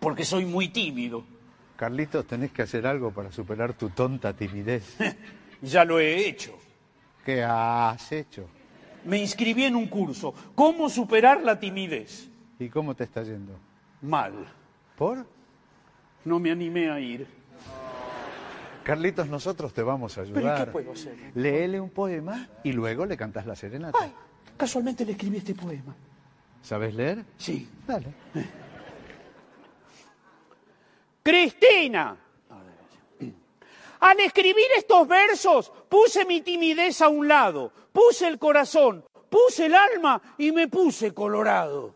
[0.00, 1.24] Porque soy muy tímido.
[1.78, 4.96] Carlitos, tenés que hacer algo para superar tu tonta timidez.
[5.60, 6.56] Ya lo he hecho.
[7.24, 8.48] ¿Qué has hecho?
[9.04, 10.32] Me inscribí en un curso.
[10.54, 12.28] ¿Cómo superar la timidez?
[12.60, 13.58] ¿Y cómo te está yendo?
[14.02, 14.34] Mal.
[14.96, 15.26] ¿Por?
[16.24, 17.26] No me animé a ir.
[18.84, 20.66] Carlitos, nosotros te vamos a ¿Pero y ayudar.
[20.66, 21.16] qué puedo hacer?
[21.34, 23.98] Léele un poema y luego le cantas la serenata.
[24.00, 24.12] Ay,
[24.56, 25.96] casualmente le escribí este poema.
[26.62, 27.24] ¿Sabes leer?
[27.36, 27.68] Sí.
[27.84, 28.14] Dale.
[31.28, 32.16] Cristina.
[34.00, 39.74] Al escribir estos versos puse mi timidez a un lado, puse el corazón, puse el
[39.74, 41.94] alma y me puse colorado.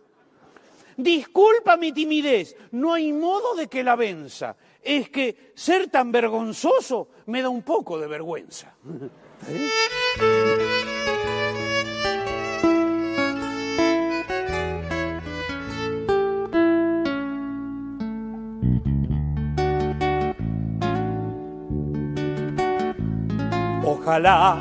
[0.99, 4.55] Disculpa mi timidez, no hay modo de que la venza.
[4.83, 8.75] Es que ser tan vergonzoso me da un poco de vergüenza.
[24.05, 24.57] Ojalá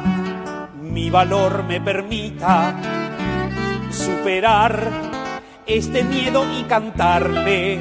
[0.84, 2.76] mi valor me permita
[3.90, 4.88] superar
[5.66, 7.80] este miedo y cantarle.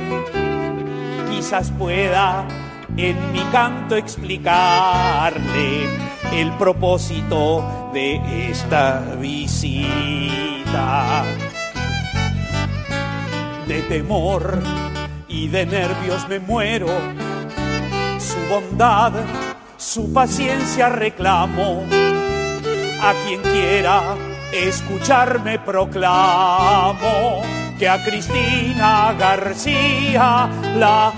[1.29, 2.47] Quizás pueda
[2.97, 5.85] en mi canto explicarle
[6.33, 11.25] el propósito de esta visita.
[13.69, 14.63] De temor
[15.29, 16.89] y de nervios me muero,
[18.19, 19.13] su bondad,
[19.81, 21.85] su paciencia reclamo.
[23.03, 24.15] A quien quiera
[24.53, 27.41] escucharme proclamo
[27.79, 31.13] que a Cristina García la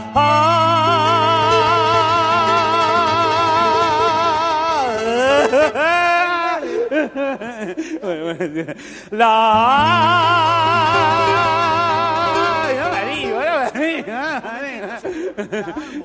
[9.10, 9.82] la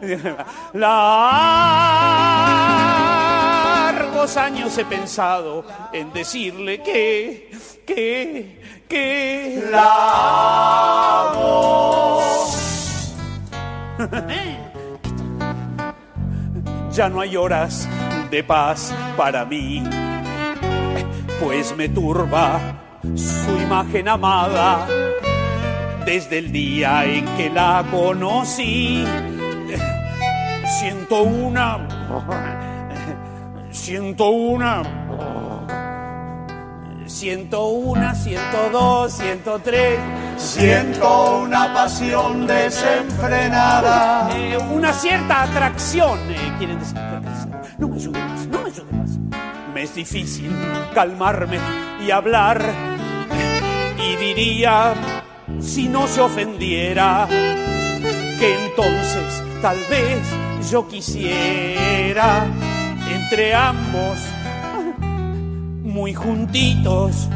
[0.74, 1.08] largos
[4.38, 7.52] años he pensado en decirle que,
[7.86, 12.22] que, que la amo.
[16.92, 17.90] ya no hay horas
[18.30, 19.84] de paz para mí,
[21.42, 22.60] pues me turba
[23.16, 24.88] su imagen amada
[26.06, 29.06] desde el día en que la conocí.
[30.68, 31.88] Siento una,
[33.72, 34.84] siento una,
[37.06, 39.98] siento una, ciento dos, ciento tres.
[40.36, 44.30] Siento una pasión desenfrenada.
[44.36, 46.98] Eh, una cierta atracción, eh, quieren decir.
[47.78, 49.10] No me ayude más, no me ayude más.
[49.74, 50.52] Me es difícil
[50.94, 51.60] calmarme
[52.06, 52.62] y hablar.
[53.98, 54.94] Y diría,
[55.62, 60.20] si no se ofendiera, que entonces tal vez
[60.70, 62.46] yo quisiera
[63.10, 64.18] entre ambos,
[65.84, 67.30] muy juntitos,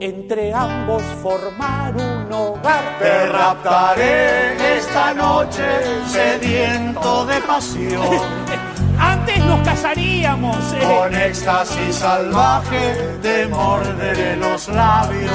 [0.00, 2.98] entre ambos formar un hogar.
[2.98, 5.62] Te raptaré esta noche
[6.06, 8.02] sediento de pasión.
[8.98, 10.56] Antes nos casaríamos.
[10.74, 10.80] eh.
[10.82, 15.32] Con éxtasis salvaje te morderé los labios.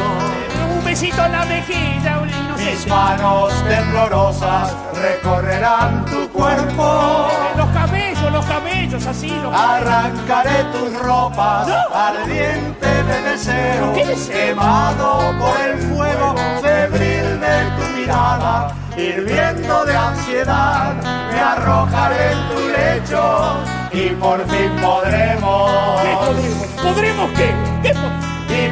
[0.77, 2.34] Un besito en la mejilla, un-.
[2.65, 7.27] Mis manos temblorosas recorrerán tu cuerpo.
[7.55, 11.75] Los cabellos, los cabellos, así, los Arrancaré tus ropas No.
[11.95, 13.93] ardiente de deseo,
[14.31, 20.93] quemado por el fuego febril de tu mirada, hirviendo de ansiedad,
[21.31, 23.55] me arrojaré en tu lecho
[23.93, 26.67] y por fin podremos, ¿Qué podremos?
[26.83, 27.55] ¿Podremos qué?
[27.83, 28.24] ¿Qué po- y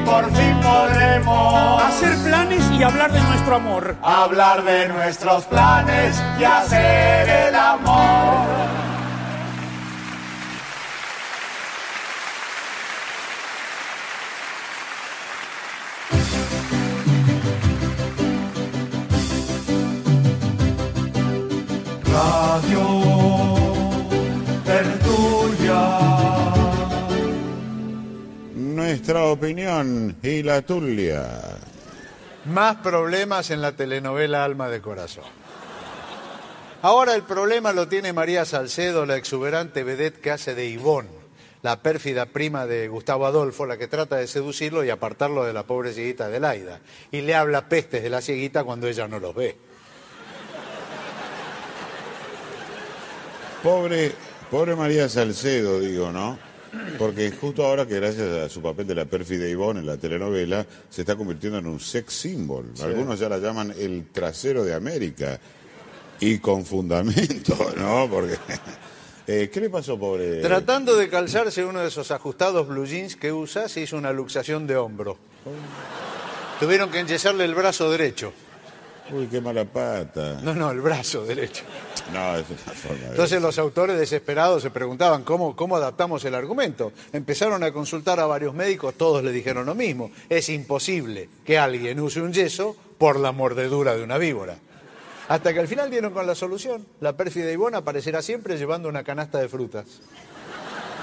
[0.05, 3.95] por fin podremos Hacer planes y hablar de nuestro amor.
[4.01, 8.63] hablar de nuestros planes y hacer el amor.
[22.13, 22.92] Radio
[28.93, 31.27] Nuestra opinión y la tuya.
[32.45, 35.23] Más problemas en la telenovela Alma de Corazón.
[36.83, 41.07] Ahora el problema lo tiene María Salcedo, la exuberante vedette que hace de Ivón,
[41.63, 45.63] la pérfida prima de Gustavo Adolfo, la que trata de seducirlo y apartarlo de la
[45.63, 46.79] pobre cieguita de Laida.
[47.09, 49.57] Y le habla pestes de la cieguita cuando ella no los ve.
[53.63, 54.11] Pobre,
[54.51, 56.52] pobre María Salcedo, digo, ¿no?
[56.97, 60.65] Porque justo ahora que gracias a su papel de la pérfida Ivonne en la telenovela,
[60.89, 62.71] se está convirtiendo en un sex symbol.
[62.81, 65.39] Algunos ya la llaman el trasero de América.
[66.19, 68.07] Y con fundamento, ¿no?
[68.09, 68.37] Porque...
[69.25, 70.41] Eh, ¿Qué le pasó, pobre?
[70.41, 74.67] Tratando de calzarse uno de esos ajustados blue jeans que usa, se hizo una luxación
[74.67, 75.17] de hombro.
[76.59, 78.33] Tuvieron que enyesarle el brazo derecho.
[79.11, 80.39] Uy, qué mala pata.
[80.41, 81.63] No, no, el brazo derecho.
[82.13, 83.07] No, es una forma de...
[83.09, 86.93] Entonces los autores desesperados se preguntaban cómo, cómo adaptamos el argumento.
[87.11, 90.11] Empezaron a consultar a varios médicos, todos le dijeron lo mismo.
[90.29, 94.57] Es imposible que alguien use un yeso por la mordedura de una víbora.
[95.27, 96.85] Hasta que al final dieron con la solución.
[97.01, 99.85] La pérfida Ivona aparecerá siempre llevando una canasta de frutas.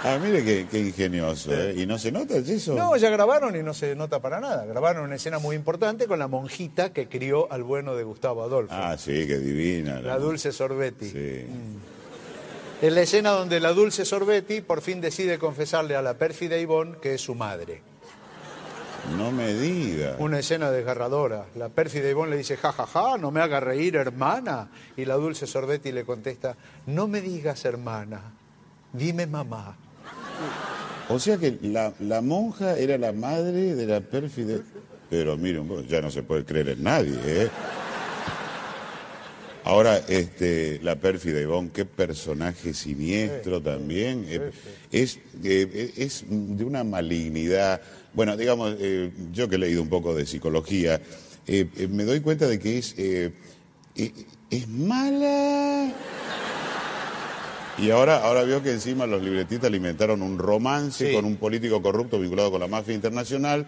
[0.02, 1.74] Ah, mire qué, qué ingenioso, ¿eh?
[1.76, 2.74] ¿Y no se nota el yeso?
[2.74, 4.64] No, ya grabaron y no se nota para nada.
[4.64, 8.74] Grabaron una escena muy importante con la monjita que crió al bueno de Gustavo Adolfo.
[8.74, 10.00] Ah, sí, qué divina.
[10.00, 11.10] La Dulce Sorbetti.
[11.10, 11.46] Sí.
[12.80, 16.96] Es la escena donde la Dulce Sorbetti por fin decide confesarle a la pérfida Ivonne
[17.02, 17.82] que es su madre.
[19.18, 20.16] No me diga.
[20.18, 21.44] Una escena desgarradora.
[21.56, 24.70] La pérfida Ivonne le dice, ja, ja, ja, no me haga reír, hermana.
[24.96, 28.32] Y la Dulce Sorbetti le contesta, no me digas hermana,
[28.94, 29.76] dime mamá.
[31.08, 34.58] O sea que la, la monja era la madre de la pérfida...
[35.10, 37.50] Pero miren, ya no se puede creer en nadie, ¿eh?
[39.64, 44.24] Ahora, este, la pérfida Ivonne, qué personaje siniestro también.
[44.28, 44.50] Eh,
[44.90, 47.80] es, eh, es de una malignidad.
[48.14, 51.00] Bueno, digamos, eh, yo que he leído un poco de psicología,
[51.46, 55.92] eh, me doy cuenta de que es, es mala.
[57.78, 61.14] Y ahora, ahora veo que encima los libretistas alimentaron un romance Sí.
[61.14, 63.66] con un político corrupto vinculado con la mafia internacional.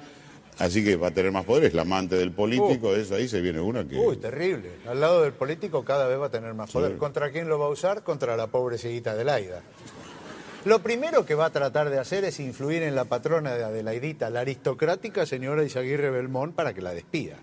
[0.58, 3.40] Así que va a tener más poder, es la amante del político, eso ahí se
[3.40, 3.96] viene una que...
[3.96, 4.70] Uy, terrible.
[4.86, 6.92] Al lado del político cada vez va a tener más poder.
[6.92, 6.98] Sí.
[6.98, 8.02] ¿Contra quién lo va a usar?
[8.04, 9.62] Contra la pobre de Laida.
[10.66, 14.28] Lo primero que va a tratar de hacer es influir en la patrona de Adelaidita,
[14.28, 17.36] la aristocrática señora Isaguirre Belmont, para que la despida.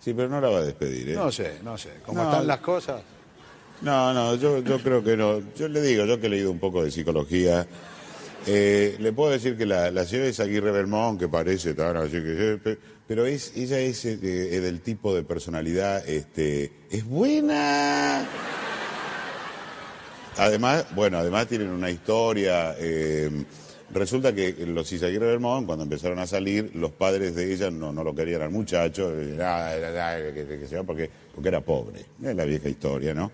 [0.00, 1.14] Sí, pero no la va a despedir, ¿eh?
[1.14, 1.90] No sé, no sé.
[2.04, 2.28] Como No.
[2.30, 3.00] están las cosas.
[3.82, 5.40] No, no, yo, yo creo que no.
[5.54, 7.66] Yo le digo, yo que he leído un poco de psicología,
[8.46, 12.58] eh, le puedo decir que la, la señora Isaguirre Belmont, que parece tan así que...
[12.62, 18.26] pe- Pero es, ella es eh, eh, del tipo de personalidad, este, es buena.
[20.38, 22.74] Además, bueno, además tienen una historia.
[22.78, 23.30] eh,
[23.92, 28.14] resulta que los Isaguirre Belmont, cuando empezaron a salir, los padres de ella no, lo
[28.14, 29.72] querían al muchacho, eh, ah,
[30.34, 32.04] que, porque, porque era pobre.
[32.22, 33.30] Es la vieja historia, ¿no?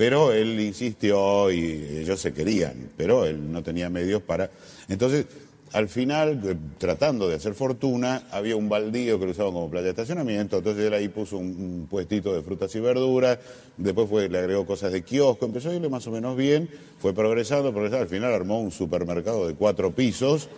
[0.00, 4.50] Pero él insistió y ellos se querían, pero él no tenía medios para.
[4.88, 5.26] Entonces,
[5.74, 9.84] al final, eh, tratando de hacer fortuna, había un baldío que lo usaban como playa
[9.84, 13.40] de estacionamiento, entonces él ahí puso un, puestito de frutas y verduras,
[13.76, 17.12] después fue, le agregó cosas de kiosco, empezó a irle más o menos bien, fue
[17.12, 20.48] progresando, progresando, al final armó un supermercado de cuatro pisos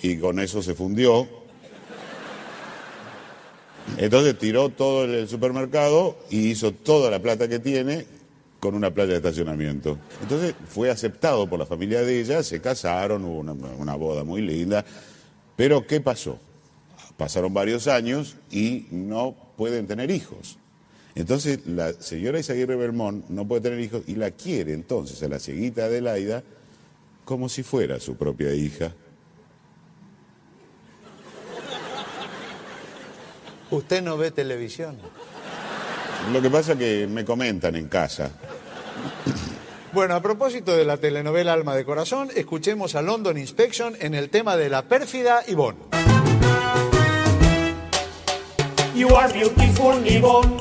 [0.00, 1.26] y con eso se fundió.
[3.98, 8.06] Entonces tiró todo el supermercado y hizo toda la plata que tiene
[8.60, 9.98] con una playa de estacionamiento.
[10.22, 14.84] Entonces fue aceptado por la familia de ella, se casaron, hubo una, boda muy linda.
[15.56, 16.38] Pero ¿qué pasó?
[17.16, 20.58] Pasaron varios años y no pueden tener hijos.
[21.14, 25.38] Entonces la señora Isaguirre Belmont no puede tener hijos y la quiere entonces a la
[25.38, 26.42] cieguita Adelaida
[27.24, 28.92] como si fuera su propia hija.
[33.70, 34.96] Usted no ve televisión.
[36.32, 38.30] Lo que pasa es que me comentan en casa.
[39.92, 44.28] Bueno, a propósito de la telenovela Alma de Corazón, escuchemos a London Inspection en el
[44.28, 45.78] tema de la pérfida Ivonne.
[48.94, 50.56] You are beautiful, Yvonne,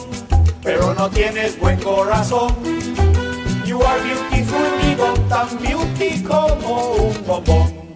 [0.63, 2.53] pero no tienes buen corazón.
[3.65, 7.95] You are beautiful, Yvonne, tan beauty como un bombón.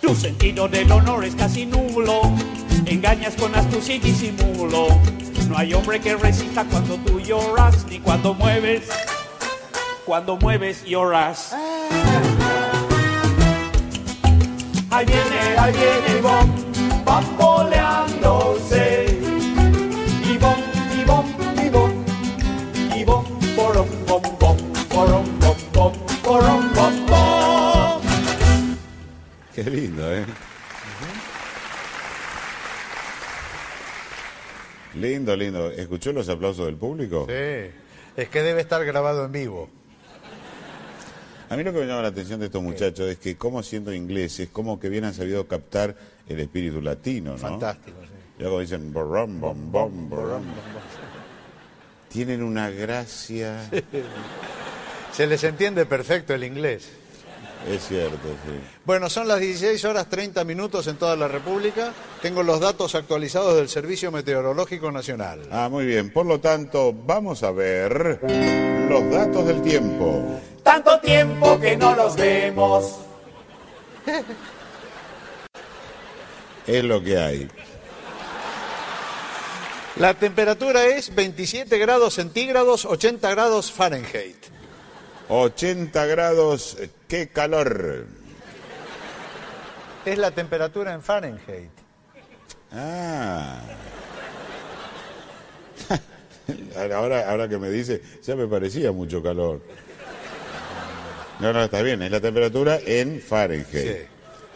[0.00, 2.22] Tu sentido del honor es casi nulo.
[2.90, 4.88] Engañas con astucia y disimulo.
[5.48, 8.88] No hay hombre que resista cuando tú lloras, ni cuando mueves.
[10.04, 11.54] Cuando mueves, lloras.
[14.90, 16.52] Ahí viene, ahí viene Yvonne,
[17.04, 19.20] bamboleándose.
[20.24, 20.64] Yvonne,
[21.00, 21.32] Yvonne,
[21.64, 22.04] Yvonne,
[22.96, 24.56] Yvonne, porom, bom, bom,
[24.88, 25.92] porom, bom, bom,
[26.24, 28.02] porom, bom, bom.
[29.54, 30.26] Qué lindo, ¿eh?
[34.94, 35.70] Lindo, lindo.
[35.70, 37.26] ¿Escuchó los aplausos del público?
[37.28, 37.70] Sí.
[38.16, 39.68] Es que debe estar grabado en vivo.
[41.48, 43.92] A mí lo que me llama la atención de estos muchachos es que, como siendo
[43.92, 45.96] ingleses, como que bien han sabido captar
[46.28, 47.38] el espíritu latino, ¿no?
[47.38, 48.12] Fantástico, sí.
[48.38, 50.44] Y luego dicen, borrón, bom, bom, borrón.
[52.08, 53.68] Tienen una gracia.
[55.12, 56.88] Se les entiende perfecto el inglés.
[57.68, 58.52] Es cierto, sí.
[58.84, 61.92] Bueno, son las 16 horas 30 minutos en toda la República.
[62.22, 65.48] Tengo los datos actualizados del Servicio Meteorológico Nacional.
[65.50, 66.12] Ah, muy bien.
[66.12, 68.20] Por lo tanto, vamos a ver
[68.90, 70.22] los datos del tiempo.
[70.62, 72.98] Tanto tiempo que no los vemos.
[76.66, 77.48] Es lo que hay.
[79.96, 84.36] La temperatura es 27 grados centígrados, 80 grados Fahrenheit.
[85.28, 86.76] 80 grados,
[87.08, 88.06] qué calor.
[90.04, 91.79] Es la temperatura en Fahrenheit.
[92.72, 93.60] Ah.
[96.76, 99.60] Ahora, ahora que me dice, ya me parecía mucho calor.
[101.38, 103.66] No, no, está bien, es la temperatura en Fahrenheit.
[103.70, 104.06] Sí.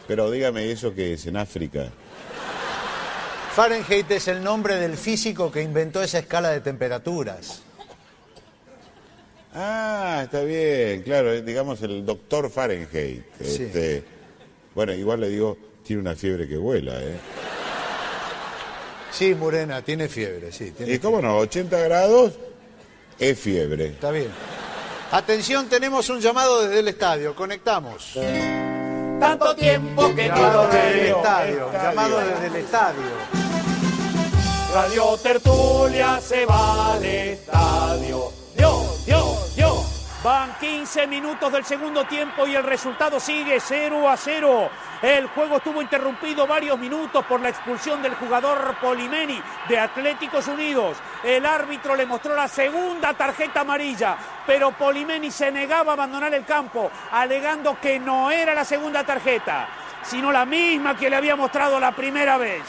[0.09, 1.91] Pero dígame eso que es en África.
[3.55, 7.63] Fahrenheit es el nombre del físico que inventó esa escala de temperaturas.
[9.55, 13.23] Ah, está bien, claro, es, digamos el doctor Fahrenheit.
[13.41, 13.63] Sí.
[13.63, 14.05] Este,
[14.75, 17.17] bueno, igual le digo, tiene una fiebre que vuela, ¿eh?
[19.17, 20.73] Sí, Morena, tiene fiebre, sí.
[20.73, 21.39] Tiene ¿Y cómo no?
[21.39, 22.33] 80 grados
[23.19, 23.87] es fiebre.
[23.87, 24.29] Está bien.
[25.13, 27.35] Atención, tenemos un llamado desde el estadio.
[27.37, 28.19] Conectamos.
[29.21, 31.17] Tanto tiempo que no Llamado desde el veo.
[31.19, 31.73] estadio.
[31.73, 33.03] Llamado desde el estadio.
[34.75, 38.33] Radio Tertulia se va al estadio.
[38.57, 38.94] Dios.
[40.25, 44.71] Van 15 minutos del segundo tiempo y el resultado sigue 0 a 0.
[45.03, 50.97] El juego estuvo interrumpido varios minutos por la expulsión del jugador Polimeni de Atléticos Unidos.
[51.23, 54.17] El árbitro le mostró la segunda tarjeta amarilla,
[54.47, 59.69] pero Polimeni se negaba a abandonar el campo, alegando que no era la segunda tarjeta,
[60.03, 62.63] sino la misma que le había mostrado la primera vez.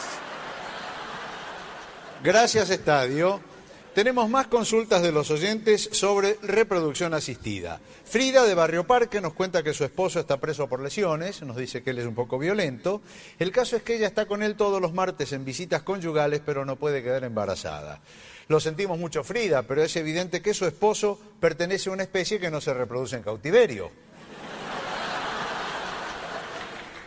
[2.22, 3.55] Gracias, Estadio.
[3.96, 7.80] Tenemos más consultas de los oyentes sobre reproducción asistida.
[8.04, 11.82] Frida de Barrio Parque nos cuenta que su esposo está preso por lesiones, nos dice
[11.82, 13.02] que él es un poco violento.
[13.40, 16.66] El caso es que ella está con él todos los martes en visitas conyugales, pero
[16.66, 18.02] no puede quedar embarazada.
[18.50, 22.52] Lo sentimos mucho, Frida, pero es evidente que su esposo pertenece a una especie que
[22.52, 23.92] no se reproduce en cautiverio.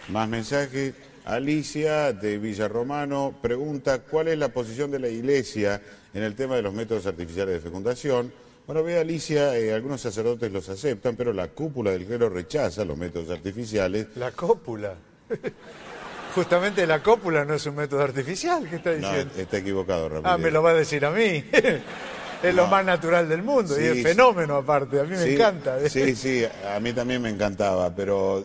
[0.08, 0.94] Más mensajes.
[1.26, 5.82] Alicia de Villarromano pregunta cuál es la posición de la Iglesia
[6.18, 8.32] en el tema de los métodos artificiales de fecundación.
[8.66, 12.98] Bueno, ve Alicia, eh, algunos sacerdotes los aceptan, pero la cúpula del clero rechaza los
[12.98, 14.08] métodos artificiales.
[14.16, 14.94] La cópula.
[16.34, 19.32] Justamente la cópula no es un método artificial, ¿qué está No, diciendo?
[19.38, 20.30] está equivocado, Ramírez.
[20.32, 21.42] Ah, me lo va a decir a mí.
[22.42, 22.68] es lo No.
[22.68, 25.00] más natural del mundo y es fenómeno aparte.
[25.00, 25.78] A mí me encanta.
[25.88, 28.44] Sí, sí, a mí también me encantaba, pero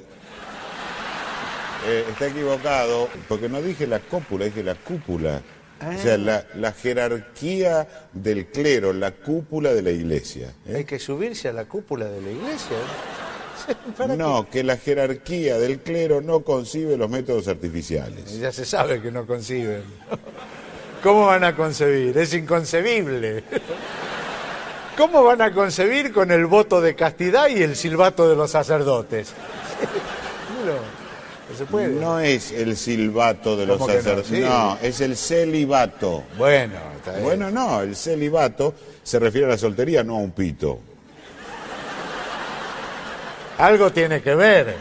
[1.86, 5.42] eh, está equivocado, porque no dije la cópula, dije la cúpula.
[5.82, 10.54] O sea, la, la jerarquía del clero, la cúpula de la iglesia.
[10.66, 10.78] ¿eh?
[10.78, 12.78] Hay que subirse a la cúpula de la iglesia.
[13.98, 18.40] ¿Para No, que la jerarquía del clero no concibe los métodos artificiales.
[18.40, 19.84] Ya se sabe que no conciben.
[21.02, 22.18] ¿Cómo van a concebir?
[22.18, 23.44] Es inconcebible.
[24.98, 29.34] ¿Cómo van a concebir con el voto de castidad y el silbato de los sacerdotes?
[30.64, 31.03] No,
[31.50, 31.88] no se puede.
[31.90, 34.40] No es el silbato de los sacerdotes, Sí.
[34.40, 36.24] no, es el celibato.
[36.38, 37.24] Bueno, está bien.
[37.24, 38.74] Bueno, no, el celibato
[39.04, 40.80] se refiere a la soltería, no a un pito.
[43.58, 44.76] Algo tiene que ver.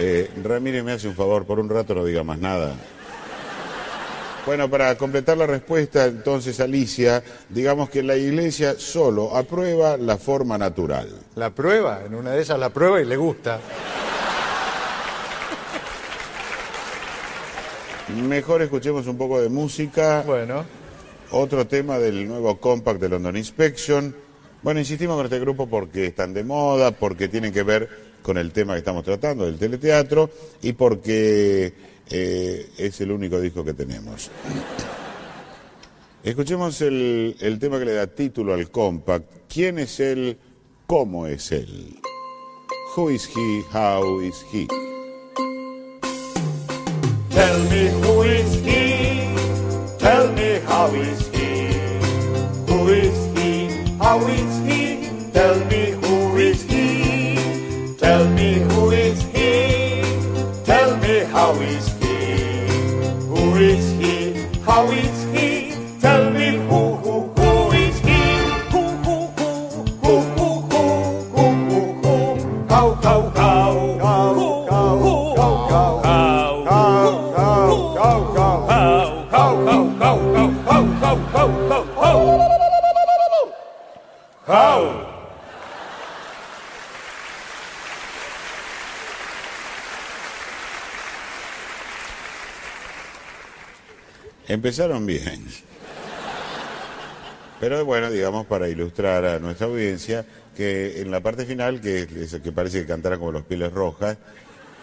[0.00, 2.74] Eh, Ramírez me hace un favor, por un rato no diga más nada.
[4.48, 10.56] Bueno, para completar la respuesta, entonces, Alicia, digamos que la iglesia solo aprueba la forma
[10.56, 11.06] natural.
[11.34, 13.60] La prueba, en una de esas la prueba y le gusta.
[18.26, 20.22] Mejor escuchemos un poco de música.
[20.26, 20.64] Bueno,
[21.30, 24.16] Otro tema del nuevo compact de London Inspection.
[24.62, 27.86] Bueno, insistimos con este grupo porque están de moda, porque tienen que ver
[28.22, 30.30] con el tema que estamos tratando, del teleteatro,
[30.62, 34.30] y porque eh, es el único disco que tenemos.
[36.22, 39.26] Escuchemos el, el tema que le da título al compact.
[39.48, 40.38] ¿Quién es él?
[40.86, 42.00] ¿Cómo es él?
[42.96, 43.62] Who is he?
[43.72, 44.66] How is he?
[47.30, 49.34] Tell me who is he?
[49.98, 51.70] Tell me how is he?
[52.66, 53.68] Who is he?
[53.98, 55.30] How is he?
[55.32, 55.97] Tell me
[64.78, 65.07] Are we
[94.48, 95.44] Empezaron bien.
[97.60, 100.24] Pero bueno, digamos, para ilustrar a nuestra audiencia,
[100.56, 104.16] que en la parte final, que, es- que parece que cantaran como los pieles rojas,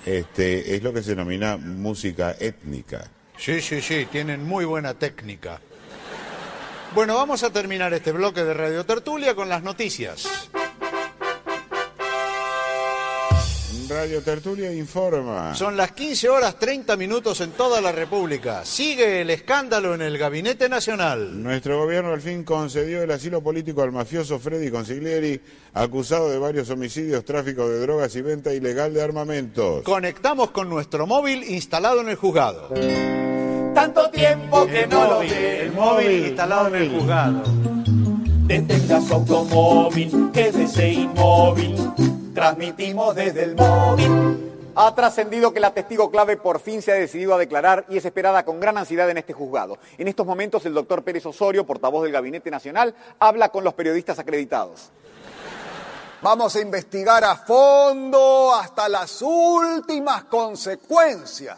[0.05, 3.09] este, es lo que se denomina música étnica.
[3.37, 5.59] Sí, sí, sí, tienen muy buena técnica.
[6.93, 10.49] Bueno, vamos a terminar este bloque de Radio Tertulia con las noticias.
[13.89, 15.53] Radio Tertulia informa.
[15.53, 18.65] Son las 15 horas 30 minutos en toda la República.
[18.65, 21.41] Sigue el escándalo en el Gabinete Nacional.
[21.43, 25.39] Nuestro gobierno al fin concedió el asilo político al mafioso Freddy Consiglieri,
[25.73, 29.83] acusado de varios homicidios, tráfico de drogas y venta ilegal de armamentos.
[29.83, 32.69] Conectamos con nuestro móvil instalado en el juzgado.
[33.75, 35.71] Tanto tiempo que no lo El ve.
[35.75, 37.43] móvil instalado en el juzgado.
[38.47, 41.75] Detenga su automóvil, quédese inmóvil.
[42.35, 44.51] Transmitimos desde el móvil.
[44.75, 48.03] Ha trascendido que la testigo clave por fin se ha decidido a declarar y es
[48.03, 49.77] esperada con gran ansiedad en este juzgado.
[49.97, 54.19] En estos momentos el doctor Pérez Osorio, portavoz del Gabinete Nacional, habla con los periodistas
[54.19, 54.91] acreditados.
[56.21, 61.57] Vamos a investigar a fondo hasta las últimas consecuencias.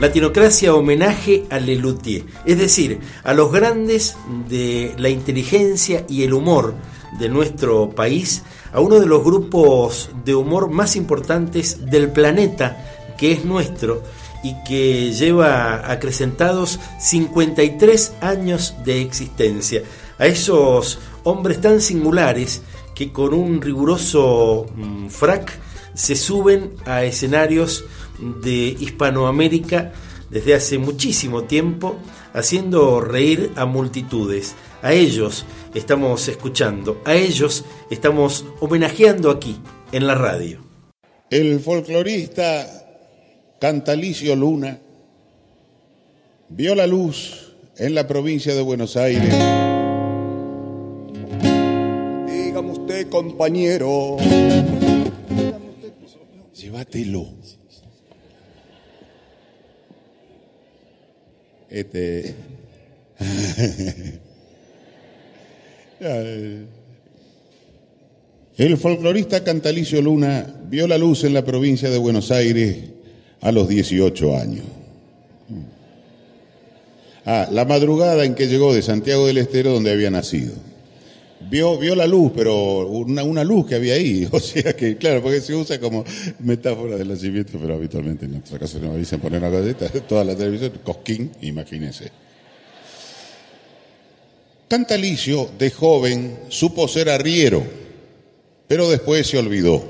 [0.00, 4.16] Latinocracia homenaje a Lelutier, es decir, a los grandes
[4.48, 6.74] de la inteligencia y el humor
[7.18, 8.42] de nuestro país,
[8.72, 14.02] a uno de los grupos de humor más importantes del planeta, que es nuestro,
[14.42, 19.82] y que lleva acrecentados 53 años de existencia.
[20.18, 22.62] A esos hombres tan singulares
[22.94, 25.58] que con un riguroso mm, frac
[25.92, 27.84] se suben a escenarios
[28.20, 29.92] de Hispanoamérica
[30.30, 31.96] desde hace muchísimo tiempo,
[32.32, 34.54] haciendo reír a multitudes.
[34.82, 35.44] A ellos
[35.74, 39.56] estamos escuchando, a ellos estamos homenajeando aquí,
[39.92, 40.64] en la radio.
[41.30, 42.66] El folclorista
[43.60, 44.80] Cantalicio Luna
[46.48, 49.34] vio la luz en la provincia de Buenos Aires.
[52.26, 54.16] Dígame usted, compañero.
[56.54, 57.26] Llévatelo.
[61.70, 62.34] Este.
[68.56, 72.76] El folclorista Cantalicio Luna vio la luz en la provincia de Buenos Aires
[73.40, 74.64] a los 18 años.
[77.24, 80.52] Ah, la madrugada en que llegó de Santiago del Estero, donde había nacido.
[81.48, 84.28] Vio, vio la luz, pero una, una luz que había ahí.
[84.32, 86.04] O sea que, claro, porque se usa como
[86.40, 90.36] metáfora del nacimiento, pero habitualmente en nuestra casa no dicen poner una galleta, toda la
[90.36, 92.10] televisión, cosquín, imagínense.
[94.68, 97.62] Cantalicio, de joven, supo ser arriero,
[98.68, 99.82] pero después se olvidó.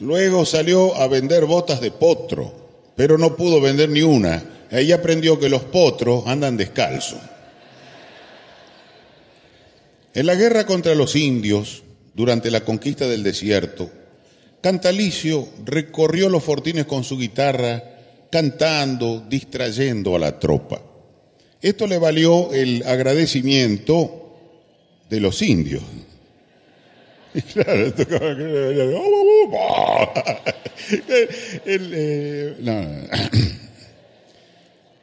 [0.00, 2.52] Luego salió a vender botas de potro,
[2.96, 4.42] pero no pudo vender ni una.
[4.70, 7.20] Ahí aprendió que los potros andan descalzos.
[10.14, 11.82] En la guerra contra los indios,
[12.14, 13.90] durante la conquista del desierto,
[14.60, 17.82] Cantalicio recorrió los fortines con su guitarra,
[18.30, 20.82] cantando, distrayendo a la tropa.
[21.62, 24.36] Esto le valió el agradecimiento
[25.08, 25.82] de los indios.
[27.52, 27.92] Claro.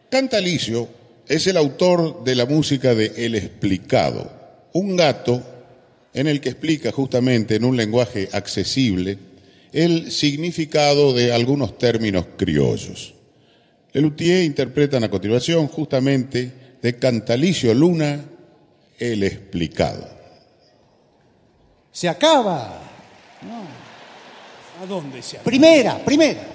[0.10, 0.90] Cantalicio
[1.28, 4.32] es el autor de la música de El Explicado,
[4.78, 5.42] un gato
[6.14, 9.18] en el que explica justamente en un lenguaje accesible
[9.74, 13.14] el significado de algunos términos criollos.
[13.94, 16.52] Lelutier interpretan a continuación justamente
[16.82, 18.24] de Cantalicio Luna,
[19.00, 20.08] El Explicado.
[21.92, 22.80] Se acaba.
[24.82, 25.46] ¿A dónde se acaba?
[25.46, 26.48] Primera, primera.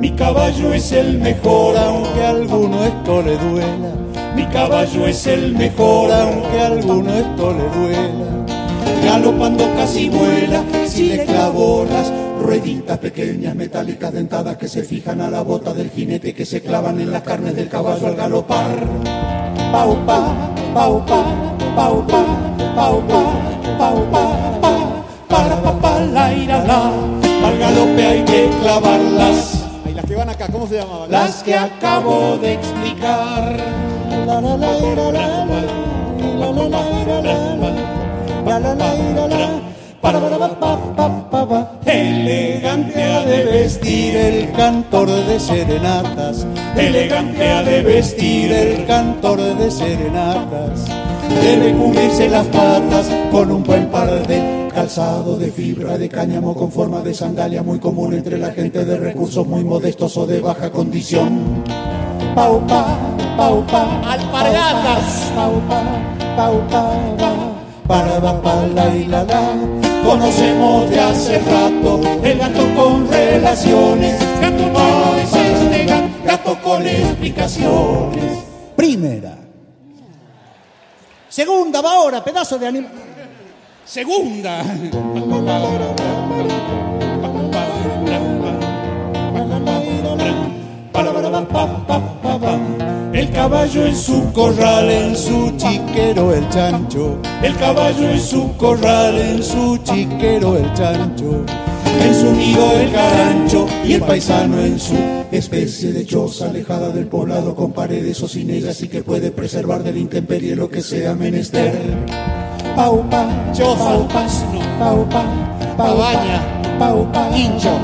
[0.00, 3.92] Mi caballo es el mejor, Aunque a alguno esto le duela,
[4.34, 8.46] mi caballo es el mejor, aunque a alguno esto le duela.
[9.04, 15.28] Galopando casi vuela, si le clavo las rueditas pequeñas metálicas dentadas que se fijan a
[15.28, 18.78] la bota del jinete que se clavan en las carnes del caballo al galopar.
[19.70, 20.34] Pau pa,
[20.72, 21.24] pau pa,
[21.76, 22.24] pau pa,
[22.74, 23.22] pau pa,
[23.78, 26.90] pau pa, pa, para pa, pa, la ira la.
[27.44, 29.49] Al galope hay que clavarlas.
[30.30, 31.10] Acá, ¿cómo se llamaban?
[31.10, 33.56] Las que acabo de explicar.
[34.26, 35.22] La, la, la, la, la, la, la,
[36.52, 36.78] la, la,
[39.26, 39.50] la.
[40.00, 40.20] Para.
[41.84, 46.46] Elegante ha de vestir el cantor de serenatas.
[46.76, 50.86] Elegante ha de vestir el cantor de serenatas.
[51.42, 56.70] Debe cubrirse las patas con un buen par de calzado de fibra de cáñamo con
[56.70, 60.70] forma de sandalia muy común entre la gente de recursos muy modestos o de baja
[60.70, 61.62] condición.
[62.34, 62.98] Pau pa,
[63.36, 65.32] pau pa, alpargatas.
[65.34, 65.82] Pau pa,
[66.36, 67.32] pau pa, pa,
[67.86, 69.54] para pa, pa, la y la la.
[70.04, 74.18] Conocemos de hace rato el gato con relaciones.
[74.40, 78.38] Gato no es este gato, gato con explicaciones.
[78.76, 79.36] Primera.
[81.28, 83.09] Segunda va ahora, pedazo de animal.
[83.84, 84.62] Segunda.
[93.12, 97.18] El caballo en su corral, en su chiquero el chancho.
[97.42, 101.44] El caballo en su corral, en su chiquero el chancho.
[102.02, 104.94] En su nido el carancho y el paisano en su
[105.30, 109.82] especie de choza alejada del poblado con paredes o sin ellas y que puede preservar
[109.82, 112.39] del intemperie lo que sea menester
[112.74, 115.22] paupa, choza, pasno, paupa,
[115.76, 116.40] pabaña,
[116.78, 117.78] paupa, quincho,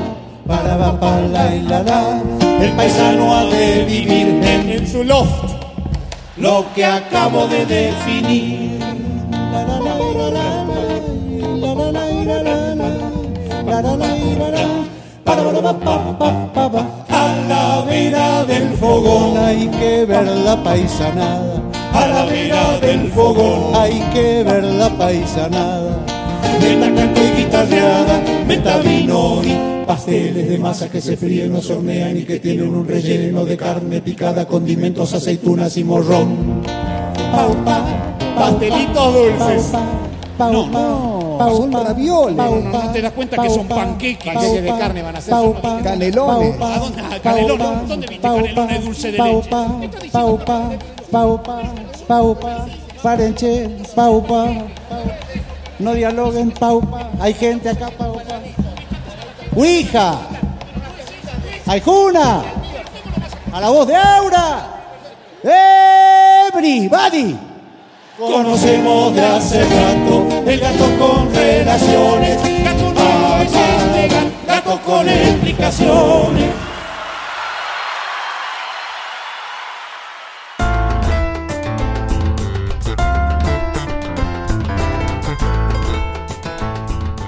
[0.46, 2.22] paraba, pala y la la.
[2.60, 5.54] El paisano ha de vivir en, en su loft
[6.36, 8.82] lo que acabo de definir.
[17.08, 23.74] A la vera del fogón hay que ver la paisanada a la vera del fogón
[23.74, 26.04] hay que ver la paisanada.
[26.60, 31.72] Meta canto y guitarreada, meta vino y pasteles de masa que se fríen o se
[31.72, 36.62] hornean y que tienen un relleno de carne picada, condimentos, aceitunas y morrón.
[37.32, 37.84] Pau, pa,
[38.36, 39.72] pastelitos dulces.
[40.38, 42.36] No, no, son ravioles.
[42.36, 44.34] ¿No te das cuenta que son panqueques?
[44.34, 45.30] Panqueques de carne van a ser.
[45.30, 46.60] Pau, son pa, canelones.
[46.60, 47.02] ¿A dónde?
[47.02, 47.88] Ah, canelones.
[47.88, 49.48] ¿Dónde viste canelones dulce de leche?
[49.50, 49.80] Paupa,
[50.12, 50.70] paupa,
[51.10, 51.62] paupa,
[53.02, 54.46] parenche, paupa.
[55.78, 57.10] No dialoguen, paupa.
[57.20, 58.40] Hay gente acá, paupa.
[59.54, 60.18] Ouija.
[61.66, 62.42] Aijuna.
[63.52, 64.68] A la voz de Aura.
[65.42, 67.38] Everybody.
[68.18, 72.64] Conocemos de hace rato el gato con relaciones.
[72.64, 76.65] Gato no es gato, gato con explicaciones.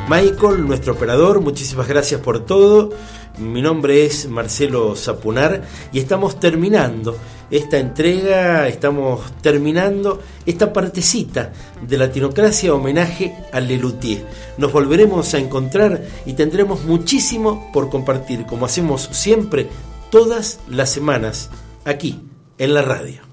[0.09, 2.91] Michael, nuestro operador, muchísimas gracias por todo.
[3.39, 7.15] Mi nombre es Marcelo Zapunar y estamos terminando
[7.51, 11.53] esta entrega, estamos terminando esta partecita
[11.87, 14.25] de Latinocracia homenaje a Lelutier.
[14.57, 19.69] Nos volveremos a encontrar y tendremos muchísimo por compartir, como hacemos siempre
[20.11, 21.51] todas las semanas
[21.85, 22.19] aquí
[22.57, 23.28] en la radio.